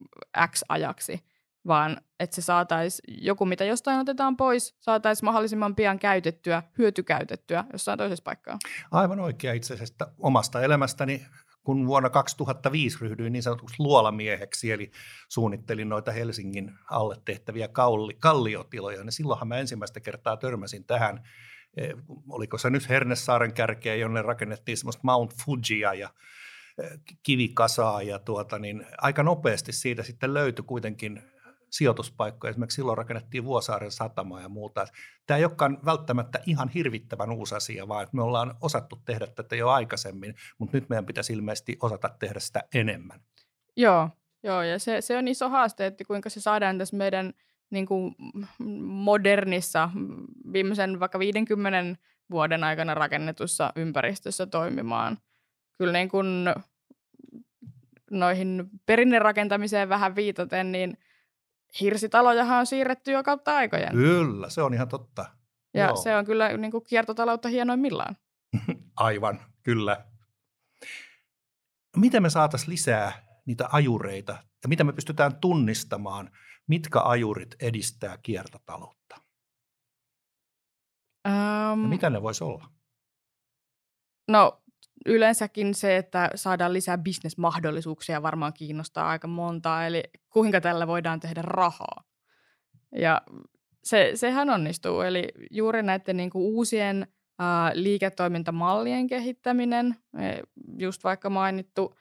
X-ajaksi, 0.48 1.20
vaan 1.70 1.98
että 2.20 2.36
se 2.36 2.42
saataisiin, 2.42 3.26
joku 3.26 3.46
mitä 3.46 3.66
jostain 3.66 4.00
otetaan 4.00 4.38
pois, 4.38 4.76
saataisiin 4.80 5.26
mahdollisimman 5.26 5.76
pian 5.76 6.00
käytettyä, 6.00 6.64
hyötykäytettyä 6.78 7.64
jossain 7.74 7.98
toisessa 7.98 8.24
paikkaa. 8.24 8.58
Aivan 8.92 9.20
oikea 9.20 9.54
itse 9.54 9.74
asiassa 9.74 10.08
omasta 10.18 10.62
elämästäni 10.62 11.26
kun 11.64 11.88
vuonna 11.88 12.10
2005 12.10 12.98
ryhdyin 13.02 13.34
niin 13.34 13.44
sanotuksi 13.44 13.76
luolamieheksi, 13.80 14.72
eli 14.72 14.92
suunnittelin 15.30 15.90
noita 15.90 16.12
Helsingin 16.12 16.72
alle 16.92 17.16
tehtäviä 17.26 17.68
kalli, 17.68 18.14
kalliotiloja, 18.14 19.04
niin 19.04 19.12
silloinhan 19.12 19.48
mä 19.48 19.58
ensimmäistä 19.58 20.00
kertaa 20.00 20.38
törmäsin 20.38 20.86
tähän 20.86 21.24
Eh, 21.78 21.94
oliko 22.30 22.58
se 22.58 22.70
nyt 22.70 22.90
Hernesaaren 22.90 23.54
kärkeä, 23.54 23.96
jonne 23.96 24.22
rakennettiin 24.22 24.78
semmoista 24.78 25.02
Mount 25.04 25.34
Fujia 25.36 25.94
ja 25.94 26.10
eh, 26.84 27.00
kivikasaa 27.24 28.02
ja 28.02 28.20
tuota, 28.20 28.60
niin 28.60 28.86
aika 28.98 29.24
nopeasti 29.24 29.72
siitä 29.72 30.04
sitten 30.04 30.34
löytyi 30.34 30.66
kuitenkin 30.66 31.22
sijoituspaikkoja. 31.70 32.50
Esimerkiksi 32.50 32.76
silloin 32.76 32.98
rakennettiin 32.98 33.44
Vuosaaren 33.44 33.92
satama 33.92 34.42
ja 34.42 34.50
muuta. 34.50 34.86
Tämä 35.28 35.38
ei 35.38 35.46
olekaan 35.46 35.78
välttämättä 35.86 36.40
ihan 36.46 36.70
hirvittävän 36.70 37.32
uusi 37.32 37.56
asia, 37.56 37.88
vaan 37.88 38.04
että 38.04 38.16
me 38.16 38.24
ollaan 38.24 38.56
osattu 38.62 39.00
tehdä 39.06 39.28
tätä 39.28 39.56
jo 39.56 39.70
aikaisemmin, 39.70 40.36
mutta 40.58 40.78
nyt 40.78 40.90
meidän 40.90 41.06
pitäisi 41.06 41.34
ilmeisesti 41.34 41.78
osata 41.82 42.10
tehdä 42.20 42.40
sitä 42.40 42.64
enemmän. 42.74 43.20
Joo, 43.78 44.10
joo 44.44 44.62
ja 44.62 44.80
se, 44.80 45.02
se 45.02 45.18
on 45.18 45.28
iso 45.28 45.50
haaste, 45.50 45.86
että 45.86 46.04
kuinka 46.04 46.30
se 46.30 46.42
saadaan 46.42 46.78
tässä 46.78 46.98
meidän– 46.98 47.34
niin 47.70 47.86
kuin 47.86 48.16
modernissa, 48.84 49.90
viimeisen 50.54 51.00
vaikka 51.00 51.20
50 51.20 52.02
vuoden 52.32 52.64
aikana 52.64 52.94
rakennetussa 52.94 53.74
ympäristössä 53.76 54.46
toimimaan. 54.46 55.18
Kyllä 55.78 55.94
niin 55.94 56.10
kuin 56.10 56.28
noihin 58.12 58.70
perinnerakentamiseen 58.86 59.90
vähän 59.90 60.16
viitaten, 60.16 60.72
niin 60.72 60.98
hirsitalojahan 61.82 62.60
on 62.60 62.66
siirretty 62.66 63.12
jo 63.12 63.24
kautta 63.24 63.56
aikojen. 63.56 63.92
Kyllä, 63.92 64.50
se 64.50 64.62
on 64.62 64.74
ihan 64.74 64.88
totta. 64.88 65.26
Ja 65.74 65.86
Joo. 65.86 65.96
se 65.96 66.16
on 66.16 66.26
kyllä 66.26 66.58
niin 66.58 66.72
kuin 66.72 66.84
kiertotaloutta 66.84 67.50
hienoimmillaan. 67.50 68.18
Aivan, 68.96 69.40
kyllä. 69.64 70.06
Miten 71.98 72.22
me 72.22 72.30
saataisiin 72.30 72.70
lisää 72.70 73.12
niitä 73.46 73.70
ajureita 73.72 74.32
ja 74.64 74.70
mitä 74.70 74.84
me 74.84 74.94
pystytään 74.94 75.36
tunnistamaan– 75.36 76.30
mitkä 76.70 77.02
ajurit 77.02 77.56
edistää 77.60 78.18
kiertotaloutta? 78.18 79.16
Um, 81.28 81.84
ja 81.84 81.90
mitä 81.90 82.10
ne 82.10 82.22
voisi 82.22 82.44
olla? 82.44 82.70
No 84.28 84.64
yleensäkin 85.06 85.74
se, 85.74 85.98
että 85.98 86.30
saadaan 86.36 86.74
lisää 86.74 86.98
bisnesmahdollisuuksia 86.98 88.22
varmaan 88.22 88.54
kiinnostaa 88.54 89.10
aika 89.10 89.28
montaa, 89.28 89.86
eli 89.86 90.04
kuinka 90.30 90.62
tällä 90.62 90.88
voidaan 90.88 91.20
tehdä 91.20 91.42
rahaa. 91.42 92.04
Ja 92.96 93.22
se, 93.84 94.12
sehän 94.16 94.50
onnistuu, 94.50 95.02
eli 95.02 95.28
juuri 95.52 95.84
näiden 95.84 96.18
niin 96.18 96.30
kuin 96.30 96.44
uusien 96.44 97.08
liiketoimintamallien 97.74 99.08
kehittäminen, 99.08 99.96
e, 100.20 100.40
just 100.78 101.04
vaikka 101.04 101.30
mainittu, 101.30 101.96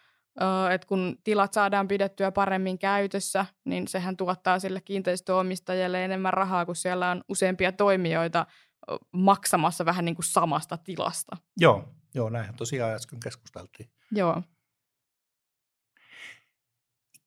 että 0.70 0.87
kun 0.87 1.18
tilat 1.24 1.52
saadaan 1.52 1.88
pidettyä 1.88 2.32
paremmin 2.32 2.78
käytössä, 2.78 3.46
niin 3.64 3.88
sehän 3.88 4.16
tuottaa 4.16 4.58
sille 4.58 4.80
kiinteistöomistajalle 4.80 6.04
enemmän 6.04 6.32
rahaa, 6.32 6.66
kun 6.66 6.76
siellä 6.76 7.11
on 7.11 7.24
useampia 7.28 7.72
toimijoita 7.72 8.46
maksamassa 9.12 9.84
vähän 9.84 10.04
niin 10.04 10.14
kuin 10.14 10.24
samasta 10.24 10.76
tilasta. 10.76 11.37
Joo, 11.56 11.84
joo 12.14 12.30
näinhän 12.30 12.54
tosiaan 12.54 12.94
äsken 12.94 13.20
keskusteltiin. 13.20 13.90
Joo. 14.10 14.42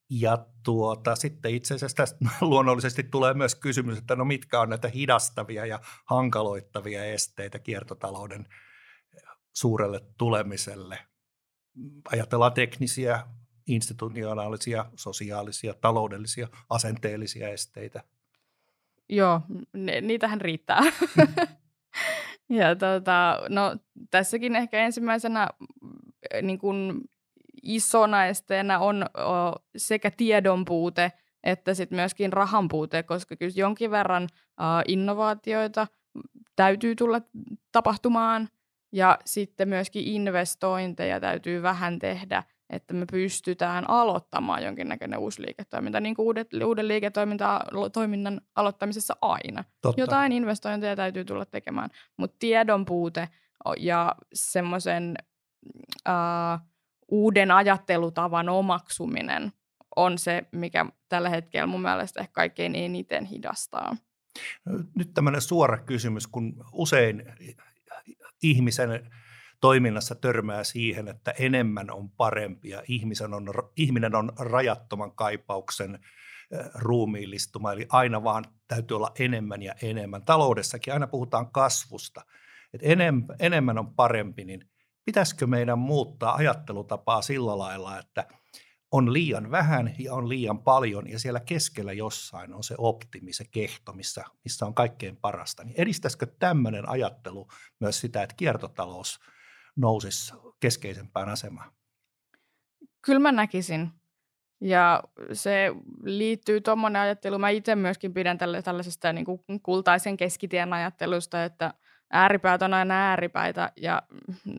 Ja 0.09 0.45
tuota, 0.63 1.15
sitten 1.15 1.55
itse 1.55 1.73
asiassa 1.73 1.97
tästä 1.97 2.17
luonnollisesti 2.41 3.03
tulee 3.03 3.33
myös 3.33 3.55
kysymys, 3.55 3.97
että 3.97 4.15
no 4.15 4.25
mitkä 4.25 4.61
on 4.61 4.69
näitä 4.69 4.87
hidastavia 4.87 5.65
ja 5.65 5.79
hankaloittavia 6.05 7.05
esteitä 7.05 7.59
kiertotalouden 7.59 8.47
suurelle 9.53 10.01
tulemiselle. 10.17 10.99
Ajatellaan 12.11 12.53
teknisiä, 12.53 13.27
institutionaalisia, 13.67 14.85
sosiaalisia, 14.95 15.73
taloudellisia, 15.73 16.47
asenteellisia 16.69 17.49
esteitä. 17.49 18.03
Joo, 19.09 19.41
ne, 19.73 20.01
niitähän 20.01 20.41
riittää. 20.41 20.81
ja 22.51 22.75
tota, 22.75 23.39
no, 23.49 23.75
tässäkin 24.11 24.55
ehkä 24.55 24.79
ensimmäisenä 24.79 25.47
niin 26.41 26.59
kun 26.59 27.01
isona 27.63 28.25
esteenä 28.25 28.79
on 28.79 29.03
o, 29.03 29.55
sekä 29.77 30.11
tiedon 30.11 30.65
puute 30.65 31.11
että 31.43 31.73
sitten 31.73 31.95
myöskin 31.95 32.33
rahan 32.33 32.67
puute, 32.67 33.03
koska 33.03 33.35
kyllä 33.35 33.53
jonkin 33.55 33.91
verran 33.91 34.23
o, 34.57 34.63
innovaatioita 34.87 35.87
täytyy 36.55 36.95
tulla 36.95 37.21
tapahtumaan 37.71 38.49
ja 38.91 39.19
sitten 39.25 39.69
myöskin 39.69 40.03
investointeja 40.03 41.19
täytyy 41.19 41.61
vähän 41.61 41.99
tehdä, 41.99 42.43
että 42.71 42.93
me 42.93 43.05
pystytään 43.11 43.89
aloittamaan 43.89 44.63
jonkinnäköinen 44.63 45.19
uusi 45.19 45.41
liiketoiminta, 45.41 45.99
niin 45.99 46.15
kuin 46.15 46.25
uudet, 46.25 46.47
uuden 46.65 46.87
liiketoiminnan 46.87 48.41
aloittamisessa 48.55 49.15
aina. 49.21 49.63
Totta. 49.81 50.01
Jotain 50.01 50.31
investointeja 50.31 50.95
täytyy 50.95 51.25
tulla 51.25 51.45
tekemään, 51.45 51.89
mutta 52.17 52.35
tiedon 52.39 52.85
puute 52.85 53.29
ja 53.77 54.15
semmoisen 54.33 55.15
uh, 56.09 56.67
uuden 57.07 57.51
ajattelutavan 57.51 58.49
omaksuminen 58.49 59.51
on 59.95 60.17
se, 60.17 60.43
mikä 60.51 60.85
tällä 61.09 61.29
hetkellä 61.29 61.67
mun 61.67 61.81
mielestä 61.81 62.19
ehkä 62.19 62.33
kaikkein 62.33 62.75
eniten 62.75 63.25
hidastaa. 63.25 63.95
Nyt 64.95 65.13
tämmöinen 65.13 65.41
suora 65.41 65.77
kysymys, 65.77 66.27
kun 66.27 66.65
usein 66.73 67.23
ihmisen 68.43 69.11
toiminnassa 69.61 70.15
törmää 70.15 70.63
siihen, 70.63 71.07
että 71.07 71.31
enemmän 71.39 71.91
on 71.91 72.09
parempi 72.09 72.69
ja 72.69 72.83
ihmisen 72.87 73.33
on, 73.33 73.47
ihminen 73.75 74.15
on 74.15 74.31
rajattoman 74.39 75.15
kaipauksen 75.15 75.99
ruumiillistuma, 76.75 77.71
eli 77.73 77.85
aina 77.89 78.23
vaan 78.23 78.45
täytyy 78.67 78.97
olla 78.97 79.11
enemmän 79.19 79.61
ja 79.61 79.75
enemmän. 79.81 80.25
Taloudessakin 80.25 80.93
aina 80.93 81.07
puhutaan 81.07 81.51
kasvusta, 81.51 82.21
että 82.73 82.87
enemmän, 82.87 83.35
enemmän 83.39 83.77
on 83.77 83.95
parempi, 83.95 84.45
niin 84.45 84.69
pitäisikö 85.05 85.47
meidän 85.47 85.79
muuttaa 85.79 86.35
ajattelutapaa 86.35 87.21
sillä 87.21 87.57
lailla, 87.57 87.99
että 87.99 88.27
on 88.91 89.13
liian 89.13 89.51
vähän 89.51 89.95
ja 89.99 90.13
on 90.13 90.29
liian 90.29 90.59
paljon 90.63 91.09
ja 91.09 91.19
siellä 91.19 91.39
keskellä 91.39 91.93
jossain 91.93 92.53
on 92.53 92.63
se 92.63 92.75
optimi, 92.77 93.33
se 93.33 93.45
kehto, 93.51 93.93
missä, 93.93 94.23
missä 94.43 94.65
on 94.65 94.73
kaikkein 94.73 95.17
parasta. 95.17 95.63
Niin 95.63 95.81
edistäisikö 95.81 96.25
tämmöinen 96.39 96.89
ajattelu 96.89 97.47
myös 97.79 98.01
sitä, 98.01 98.23
että 98.23 98.35
kiertotalous 98.35 99.19
nousisi 99.75 100.33
keskeisempään 100.59 101.29
asemaan? 101.29 101.71
Kyllä 103.05 103.19
mä 103.19 103.31
näkisin. 103.31 103.91
Ja 104.61 105.03
se 105.33 105.71
liittyy 106.03 106.61
tuommoinen 106.61 107.01
ajattelu. 107.01 107.39
Mä 107.39 107.49
itse 107.49 107.75
myöskin 107.75 108.13
pidän 108.13 108.37
tällaisesta 108.37 109.13
niin 109.13 109.25
kuin 109.25 109.41
kultaisen 109.63 110.17
keskitien 110.17 110.73
ajattelusta, 110.73 111.43
että– 111.43 111.73
ääripäät 112.11 112.61
on 112.61 112.73
aina 112.73 113.09
ääripäitä 113.09 113.71
ja 113.77 114.03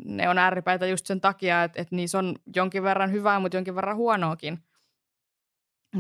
ne 0.05 0.29
on 0.29 0.39
ääripäitä 0.39 0.87
just 0.87 1.07
sen 1.07 1.21
takia, 1.21 1.65
että, 1.65 1.83
että 1.83 1.97
niissä 1.97 2.19
on 2.19 2.37
jonkin 2.57 2.83
verran 2.83 3.13
hyvää, 3.13 3.41
mutta 3.41 3.57
jonkin 3.57 3.75
verran 3.75 3.97
huonoakin. 3.97 4.59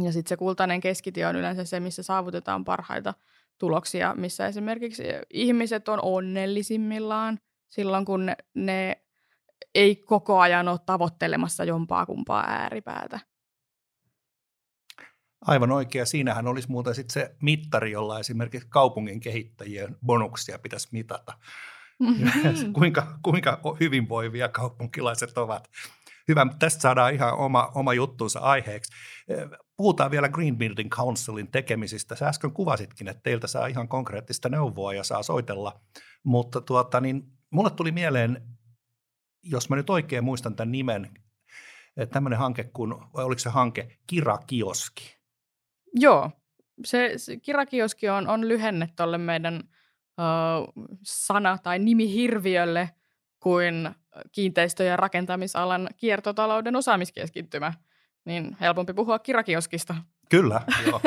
Ja 0.03 0.12
sitten 0.12 0.29
se 0.29 0.37
kultainen 0.37 0.81
keskitie 0.81 1.27
on 1.27 1.37
yleensä 1.37 1.64
se, 1.64 1.81
missä 1.81 2.03
saavutetaan 2.03 2.64
parhaita 2.64 3.14
tuloksia, 3.59 4.14
missä 4.14 4.46
esimerkiksi 4.46 5.03
ihmiset 5.31 5.88
on 5.88 5.98
onnellisimmillaan 6.03 7.38
silloin, 7.68 8.05
kun 8.05 8.27
ne, 8.27 8.37
ne 8.55 9.02
ei 9.75 9.96
koko 9.96 10.40
ajan 10.40 10.68
ole 10.68 10.79
tavoittelemassa 10.87 11.64
jompaa 11.64 12.07
kumpaa 12.07 12.44
ääripäätä. 12.48 13.20
Aivan 15.46 15.70
oikea. 15.70 16.07
Siinähän 16.07 16.46
olisi 16.46 16.70
muuten 16.70 16.94
sitten 16.94 17.12
se 17.12 17.37
mittari, 17.42 17.92
jolla 17.92 18.18
esimerkiksi 18.18 18.68
kaupungin 18.68 19.20
kehittäjien 19.20 19.96
bonuksia 20.07 20.59
pitäisi 20.59 20.88
mitata. 20.92 21.38
Mm-hmm. 21.98 22.72
kuinka, 22.79 23.18
kuinka 23.22 23.61
hyvinvoivia 23.81 24.48
kaupunkilaiset 24.48 25.38
ovat. 25.38 25.70
Hyvä, 26.29 26.46
tästä 26.59 26.81
saadaan 26.81 27.14
ihan 27.14 27.35
oma, 27.35 27.72
oma 27.75 27.94
juttunsa 27.94 28.40
aiheeksi. 28.40 28.92
Puhutaan 29.77 30.11
vielä 30.11 30.29
Green 30.29 30.59
Building 30.59 30.90
Councilin 30.90 31.51
tekemisistä. 31.51 32.16
Sä 32.16 32.29
äsken 32.29 32.53
kuvasitkin, 32.53 33.09
että 33.09 33.20
teiltä 33.22 33.46
saa 33.46 33.66
ihan 33.66 33.88
konkreettista 33.88 34.48
neuvoa 34.48 34.94
ja 34.94 35.05
saa 35.05 35.22
soitella. 35.22 35.81
Mutta 36.25 36.61
tuota, 36.61 37.01
niin 37.01 37.22
mulle 37.51 37.70
tuli 37.70 37.92
mieleen, 37.92 38.42
jos 39.42 39.70
mä 39.70 39.76
nyt 39.76 39.90
oikein 39.90 40.24
muistan 40.24 40.57
tämän 40.57 40.72
nimen, 40.72 41.11
tämmöinen 42.11 42.38
hanke 42.38 42.64
kuin, 42.64 42.94
vai 43.14 43.24
oliko 43.24 43.38
se 43.38 43.50
hanke 43.50 43.98
Kira-kioski? 44.07 45.16
Joo, 45.94 46.31
se, 46.85 47.12
se 47.16 47.37
kirakioski 47.37 48.09
on, 48.09 48.28
on 48.28 48.48
lyhenne 48.48 48.88
tuolle 48.96 49.18
meidän 49.18 49.62
uh, 50.18 50.85
sana- 51.02 51.59
tai 51.59 51.78
nimihirviölle 51.78 52.90
kuin 53.40 53.90
kiinteistö- 54.33 54.85
ja 54.85 54.96
rakentamisalan 54.96 55.88
kiertotalouden 55.96 56.76
osaamiskeskittymä. 56.76 57.72
Niin 58.24 58.57
helpompi 58.61 58.92
puhua 58.92 59.18
kirakioskista. 59.18 59.94
Kyllä, 60.28 60.61
joo. 60.87 61.00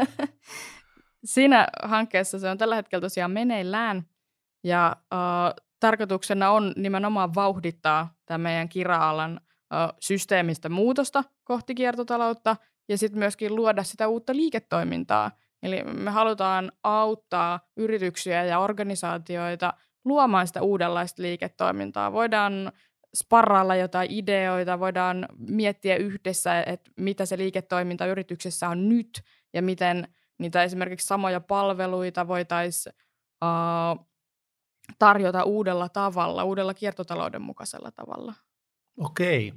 Siinä 1.26 1.68
hankkeessa 1.84 2.40
se 2.40 2.50
on 2.50 2.58
tällä 2.58 2.76
hetkellä 2.76 3.02
tosiaan 3.02 3.32
meneillään 3.32 4.04
ja 4.64 4.96
uh, 5.00 5.65
tarkoituksena 5.80 6.52
on 6.52 6.74
nimenomaan 6.76 7.36
vauhdittaa 7.36 8.14
tämä 8.26 8.38
meidän 8.38 8.70
kira-alan 8.70 9.40
systeemistä 10.00 10.70
muutosta 10.70 11.24
kohti 11.44 11.76
kiertotaloutta– 11.76 12.56
ja 12.90 12.98
sitten 12.98 13.20
myöskin 13.20 13.56
luoda 13.56 13.84
sitä 13.84 14.08
uutta 14.08 14.36
liiketoimintaa. 14.36 15.32
Eli 15.64 15.84
me 15.84 16.12
halutaan 16.12 16.72
auttaa 16.84 17.60
yrityksiä 17.78 18.44
ja 18.44 18.60
organisaatioita 18.60 19.74
luomaan 20.06 20.48
sitä 20.48 20.62
uudenlaista 20.62 21.22
liiketoimintaa. 21.22 22.14
Voidaan 22.14 22.72
sparrailla 23.16 23.76
jotain 23.76 24.12
ideoita, 24.12 24.80
voidaan 24.80 25.28
miettiä 25.38 25.96
yhdessä, 25.96 26.64
että 26.64 26.92
mitä 26.98 27.26
se 27.26 27.38
liiketoiminta 27.38 28.06
yrityksessä 28.06 28.70
on 28.70 28.90
nyt 28.90 29.22
ja 29.54 29.62
miten 29.62 30.08
niitä 30.38 30.64
esimerkiksi 30.64 31.08
samoja 31.08 31.40
palveluita 31.40 32.28
voitaisiin 32.28 32.96
uh, 33.44 34.06
tarjota 35.00 35.44
uudella 35.44 35.90
tavalla, 35.90 36.44
uudella 36.44 36.74
kiertotalouden 36.74 37.42
mukaisella 37.42 37.92
tavalla. 37.92 38.34
Okei. 38.98 39.54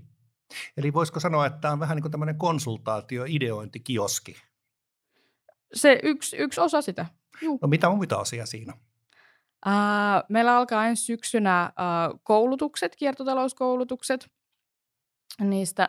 Eli 0.76 0.92
voisiko 0.92 1.20
sanoa, 1.20 1.46
että 1.46 1.58
tämä 1.60 1.72
on 1.72 1.80
vähän 1.80 1.96
niin 1.96 2.02
kuin 2.02 2.12
tämmöinen 2.12 2.38
konsultaatio, 2.38 3.24
ideointikioski? 3.28 4.36
Se 5.74 6.00
yksi, 6.02 6.36
yksi 6.36 6.60
osa 6.60 6.82
sitä. 6.82 7.06
Juh. 7.42 7.58
No 7.62 7.68
mitä 7.68 7.88
muita 7.90 8.16
asia 8.16 8.46
siinä? 8.46 8.72
Uh, 9.66 10.24
meillä 10.28 10.56
alkaa 10.56 10.86
ensi 10.86 11.04
syksynä 11.04 11.72
uh, 11.72 12.20
koulutukset, 12.22 12.96
kiertotalouskoulutukset. 12.96 14.30
Niistä 15.40 15.88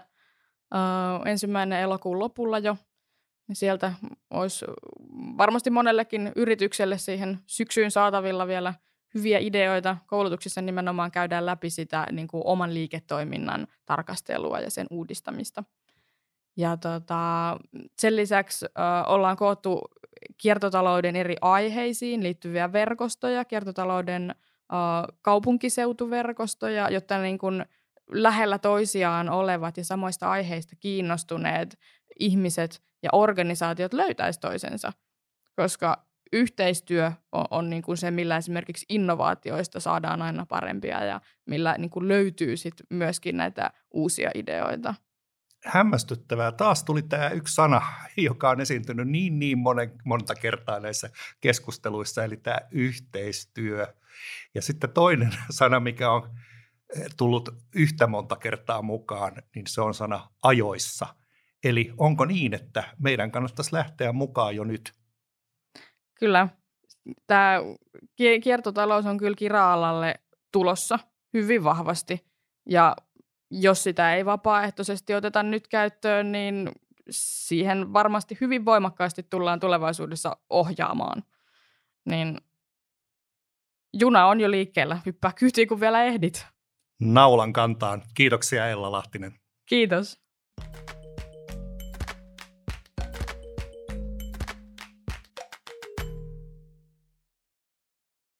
uh, 0.73 1.27
ensimmäinen 1.27 1.79
elokuun 1.79 2.19
lopulla 2.19 2.59
jo. 2.59 2.77
Sieltä 3.53 3.93
olisi 4.29 4.65
varmasti 5.37 5.69
monellekin 5.69 6.31
yritykselle 6.35 6.97
siihen 6.97 7.39
syksyyn 7.47 7.91
saatavilla 7.91 8.47
vielä– 8.47 8.73
hyviä 9.13 9.39
ideoita. 9.39 9.97
Koulutuksissa 10.07 10.61
nimenomaan 10.61 11.11
käydään 11.11 11.45
läpi 11.45 11.69
sitä 11.69 12.07
niin 12.11 12.27
kuin 12.27 12.43
oman 12.45 12.73
liiketoiminnan 12.73 13.67
tarkastelua 13.85 14.59
ja 14.59 14.71
sen 14.71 14.87
uudistamista. 14.89 15.63
Ja 16.57 16.77
tota, 16.77 17.57
sen 17.99 18.15
lisäksi 18.15 18.65
ö, 18.65 18.69
ollaan 19.07 19.37
koottu 19.37 19.81
kiertotalouden 20.37 21.15
eri 21.15 21.35
aiheisiin 21.41 22.23
liittyviä 22.23 22.71
verkostoja, 22.71 23.45
kiertotalouden 23.45 24.31
ö, 24.31 24.75
kaupunkiseutuverkostoja, 25.21 26.89
jotta 26.89 27.21
niin 27.21 27.37
kuin 27.37 27.65
lähellä 28.11 28.59
toisiaan 28.59 29.29
olevat 29.29 29.77
ja 29.77 29.85
samoista 29.85 30.29
aiheista 30.29 30.75
kiinnostuneet 30.79 31.79
ihmiset 32.19 32.81
ja 33.03 33.09
organisaatiot 33.13 33.93
löytäisivät 33.93 34.41
toisensa. 34.41 34.93
Koska 35.55 36.08
yhteistyö 36.33 37.11
on, 37.31 37.45
on 37.51 37.69
niin 37.69 37.81
kuin 37.81 37.97
se, 37.97 38.11
millä 38.11 38.37
esimerkiksi 38.37 38.85
innovaatioista 38.89 39.79
saadaan 39.79 40.21
aina 40.21 40.45
parempia 40.45 41.03
ja 41.03 41.21
millä 41.45 41.75
niin 41.77 41.89
kuin 41.89 42.07
löytyy 42.07 42.57
sit 42.57 42.73
myöskin 42.89 43.37
näitä 43.37 43.71
uusia 43.91 44.31
ideoita. 44.35 44.95
Hämmästyttävää. 45.65 46.51
Taas 46.51 46.83
tuli 46.83 47.01
tämä 47.01 47.29
yksi 47.29 47.55
sana, 47.55 47.81
joka 48.17 48.49
on 48.49 48.61
esiintynyt 48.61 49.07
niin 49.07 49.39
niin 49.39 49.57
monen, 49.57 49.91
monta 50.05 50.35
kertaa 50.35 50.79
näissä 50.79 51.09
keskusteluissa, 51.41 52.23
eli 52.23 52.37
tämä 52.37 52.59
yhteistyö. 52.71 53.87
Ja 54.55 54.61
sitten 54.61 54.89
toinen 54.89 55.31
sana, 55.49 55.79
mikä 55.79 56.11
on 56.11 56.29
tullut 57.17 57.49
yhtä 57.75 58.07
monta 58.07 58.35
kertaa 58.35 58.81
mukaan, 58.81 59.35
niin 59.55 59.67
se 59.67 59.81
on 59.81 59.93
sana 59.93 60.29
ajoissa. 60.43 61.15
Eli 61.63 61.93
onko 61.97 62.25
niin, 62.25 62.53
että 62.53 62.83
meidän 62.97 63.31
kannattaisi 63.31 63.73
lähteä 63.73 64.13
mukaan 64.13 64.55
jo 64.55 64.63
nyt? 64.63 64.98
Kyllä. 66.19 66.47
Tämä 67.27 67.57
kiertotalous 68.43 69.05
on 69.05 69.17
kyllä 69.17 69.35
kira-alalle 69.35 70.15
tulossa 70.51 70.99
hyvin 71.33 71.63
vahvasti. 71.63 72.25
Ja 72.69 72.95
jos 73.51 73.83
sitä 73.83 74.15
ei 74.15 74.25
vapaaehtoisesti 74.25 75.15
oteta 75.15 75.43
nyt 75.43 75.67
käyttöön, 75.67 76.31
niin 76.31 76.71
siihen 77.09 77.93
varmasti 77.93 78.37
hyvin 78.41 78.65
voimakkaasti 78.65 79.23
tullaan 79.23 79.59
tulevaisuudessa 79.59 80.37
ohjaamaan. 80.49 81.23
Niin 82.05 82.37
juna 83.93 84.27
on 84.27 84.39
jo 84.39 84.51
liikkeellä. 84.51 84.99
Hyppää 85.05 85.31
kyytiin, 85.39 85.67
kun 85.67 85.79
vielä 85.79 86.03
ehdit 86.03 86.47
naulan 87.01 87.53
kantaan. 87.53 88.03
Kiitoksia 88.13 88.67
Ella 88.67 88.91
Lahtinen. 88.91 89.39
Kiitos. 89.65 90.19